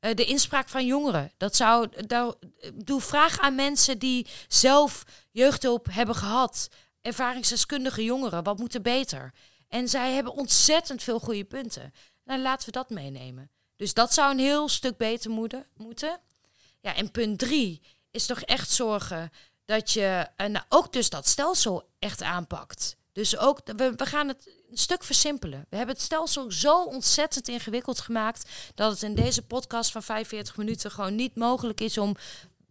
[0.00, 1.32] Eh, de inspraak van jongeren.
[1.36, 2.06] Dat zou.
[2.06, 2.38] Dat,
[2.74, 6.68] doe vraag aan mensen die zelf jeugdhulp hebben gehad.
[7.00, 8.42] Ervaringsdeskundige jongeren.
[8.42, 9.32] Wat moet er beter?
[9.68, 11.92] En zij hebben ontzettend veel goede punten.
[12.24, 13.50] Nou, laten we dat meenemen.
[13.76, 15.66] Dus dat zou een heel stuk beter moeten.
[15.76, 16.20] moeten.
[16.80, 19.30] Ja, en punt drie is toch echt zorgen
[19.64, 22.96] dat je eh, nou, ook dus dat stelsel echt aanpakt.
[23.14, 25.66] Dus ook, we, we gaan het een stuk versimpelen.
[25.70, 30.56] We hebben het stelsel zo ontzettend ingewikkeld gemaakt dat het in deze podcast van 45
[30.56, 32.16] minuten gewoon niet mogelijk is om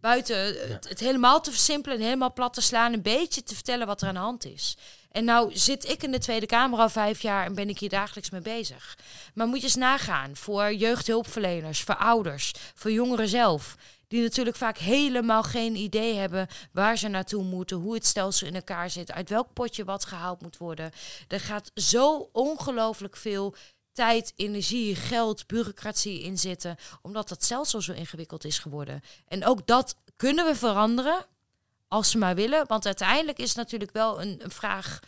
[0.00, 0.36] buiten
[0.70, 4.02] het, het helemaal te versimpelen en helemaal plat te slaan, een beetje te vertellen wat
[4.02, 4.76] er aan de hand is.
[5.10, 7.88] En nou zit ik in de Tweede Kamer al vijf jaar en ben ik hier
[7.88, 8.98] dagelijks mee bezig.
[9.34, 13.76] Maar moet je eens nagaan voor jeugdhulpverleners, voor ouders, voor jongeren zelf.
[14.08, 18.54] Die natuurlijk vaak helemaal geen idee hebben waar ze naartoe moeten, hoe het stelsel in
[18.54, 20.90] elkaar zit, uit welk potje wat gehaald moet worden.
[21.28, 23.54] Er gaat zo ongelooflijk veel
[23.92, 29.00] tijd, energie, geld, bureaucratie in zitten, omdat dat stelsel zo ingewikkeld is geworden.
[29.28, 31.26] En ook dat kunnen we veranderen,
[31.94, 32.66] als ze maar willen.
[32.66, 35.00] Want uiteindelijk is natuurlijk wel een, een vraag.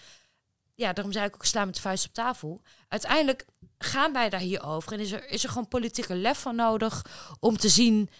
[0.75, 2.63] Ja, daarom zei ik ook slaan met de vuist op tafel.
[2.89, 3.47] Uiteindelijk
[3.79, 4.93] gaan wij daar hier over.
[4.93, 7.05] En is er, is er gewoon politieke lef van nodig
[7.41, 8.11] om te zien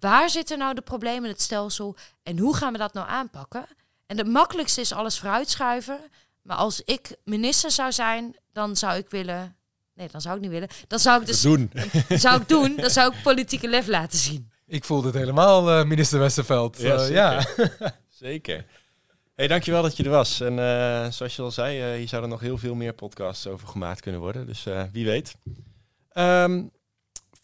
[0.00, 3.66] waar zitten nou de problemen in het stelsel en hoe gaan we dat nou aanpakken.
[4.06, 5.98] En het makkelijkste is alles vooruitschuiven.
[6.42, 9.56] Maar als ik minister zou zijn, dan zou ik willen.
[9.94, 10.68] Nee, dan zou ik niet willen.
[10.88, 11.72] Dan zou ik dus doen.
[12.08, 12.76] zou ik doen.
[12.76, 14.50] Dan zou ik politieke lef laten zien.
[14.66, 16.78] Ik voelde het helemaal, eh, minister Westerveld.
[16.80, 17.14] Ja, Eh, zeker.
[17.80, 17.94] ja.
[18.08, 18.66] Zeker.
[19.34, 20.40] Hey, dankjewel dat je er was.
[20.40, 23.68] En eh, zoals je al zei, eh, hier zouden nog heel veel meer podcasts over
[23.68, 24.46] gemaakt kunnen worden.
[24.46, 25.34] Dus eh, wie weet.
[26.08, 26.62] Ehm,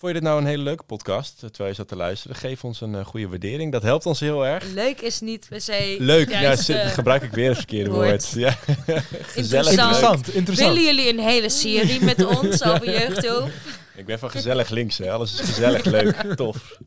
[0.01, 2.37] vond je dit nou een hele leuke podcast, eh, terwijl je zat te luisteren?
[2.37, 3.73] Geef ons een eh, goede waardering.
[3.73, 4.65] Dat helpt ons heel erg.
[4.65, 5.97] Leuk is niet per se.
[5.99, 8.09] Leuk, ja, juist, eh, gebruik ik weer het verkeerde woord.
[8.09, 8.31] woord.
[8.31, 8.51] Ja.
[8.57, 9.71] Gezellig.
[9.71, 9.77] Interessant.
[9.77, 9.77] leuk.
[9.77, 10.69] Interessant, interessant.
[10.75, 13.51] Willen jullie een hele serie met ons over jeugdhulp?
[13.97, 15.11] Ik ben van gezellig links, hè.
[15.11, 16.79] alles is gezellig, leuk, tof.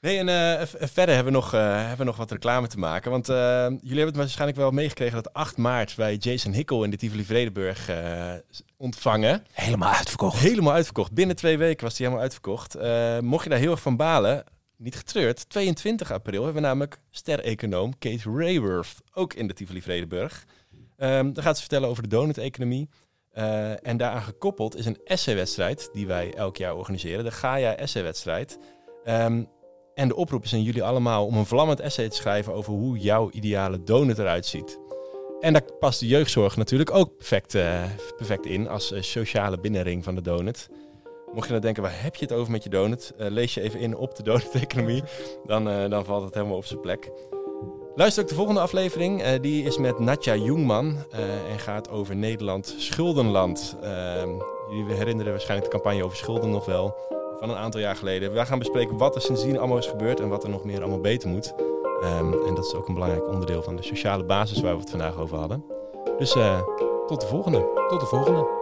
[0.00, 2.78] Nee, en eh, v- verder hebben we, nog, eh, hebben we nog wat reclame te
[2.78, 3.10] maken.
[3.10, 6.90] Want eh, jullie hebben het waarschijnlijk wel meegekregen dat 8 maart wij Jason Hickel in
[6.90, 8.32] de Tivoli Vredenburg eh,
[8.76, 9.44] ontvangen.
[9.52, 10.38] Helemaal uitverkocht.
[10.38, 11.12] Helemaal uitverkocht.
[11.12, 12.74] Binnen twee weken was die helemaal uitverkocht.
[12.74, 14.44] Eh, mocht je daar heel erg van balen,
[14.76, 20.44] niet getreurd, 22 april hebben we namelijk ster-econoom Kate Rayworth, ook in de Tivoli Vredenburg.
[20.96, 22.88] Um, daar gaat ze vertellen over de donut-economie.
[23.82, 28.58] En daaraan gekoppeld is een essay-wedstrijd die wij elk jaar organiseren, de Gaia Essay-wedstrijd.
[29.04, 29.48] Um,
[30.00, 32.98] en de oproep is aan jullie allemaal om een vlammend essay te schrijven over hoe
[32.98, 34.78] jouw ideale donut eruit ziet.
[35.40, 37.82] En daar past de jeugdzorg natuurlijk ook perfect, uh,
[38.16, 40.68] perfect in als uh, sociale binnenring van de donut.
[41.32, 43.12] Mocht je nou denken, waar heb je het over met je donut?
[43.18, 45.02] Uh, lees je even in op de donut-economie,
[45.46, 47.10] dan, dan valt het helemaal op zijn plek.
[47.94, 49.36] Luister ook de volgende aflevering.
[49.36, 50.96] die is met Natja Jungman
[51.50, 53.76] en gaat over Nederland schuldenland.
[53.82, 54.30] Ehm,
[54.70, 56.94] jullie herinneren waarschijnlijk de campagne over schulden nog wel
[57.40, 58.32] van een aantal jaar geleden.
[58.32, 61.00] Wij gaan bespreken wat er sindsdien allemaal is gebeurd en wat er nog meer allemaal
[61.00, 61.54] beter moet.
[62.02, 64.90] Um, en dat is ook een belangrijk onderdeel van de sociale basis waar we het
[64.90, 65.64] vandaag over hadden.
[66.18, 66.60] Dus uh,
[67.06, 67.86] tot de volgende.
[67.88, 68.59] Tot de volgende.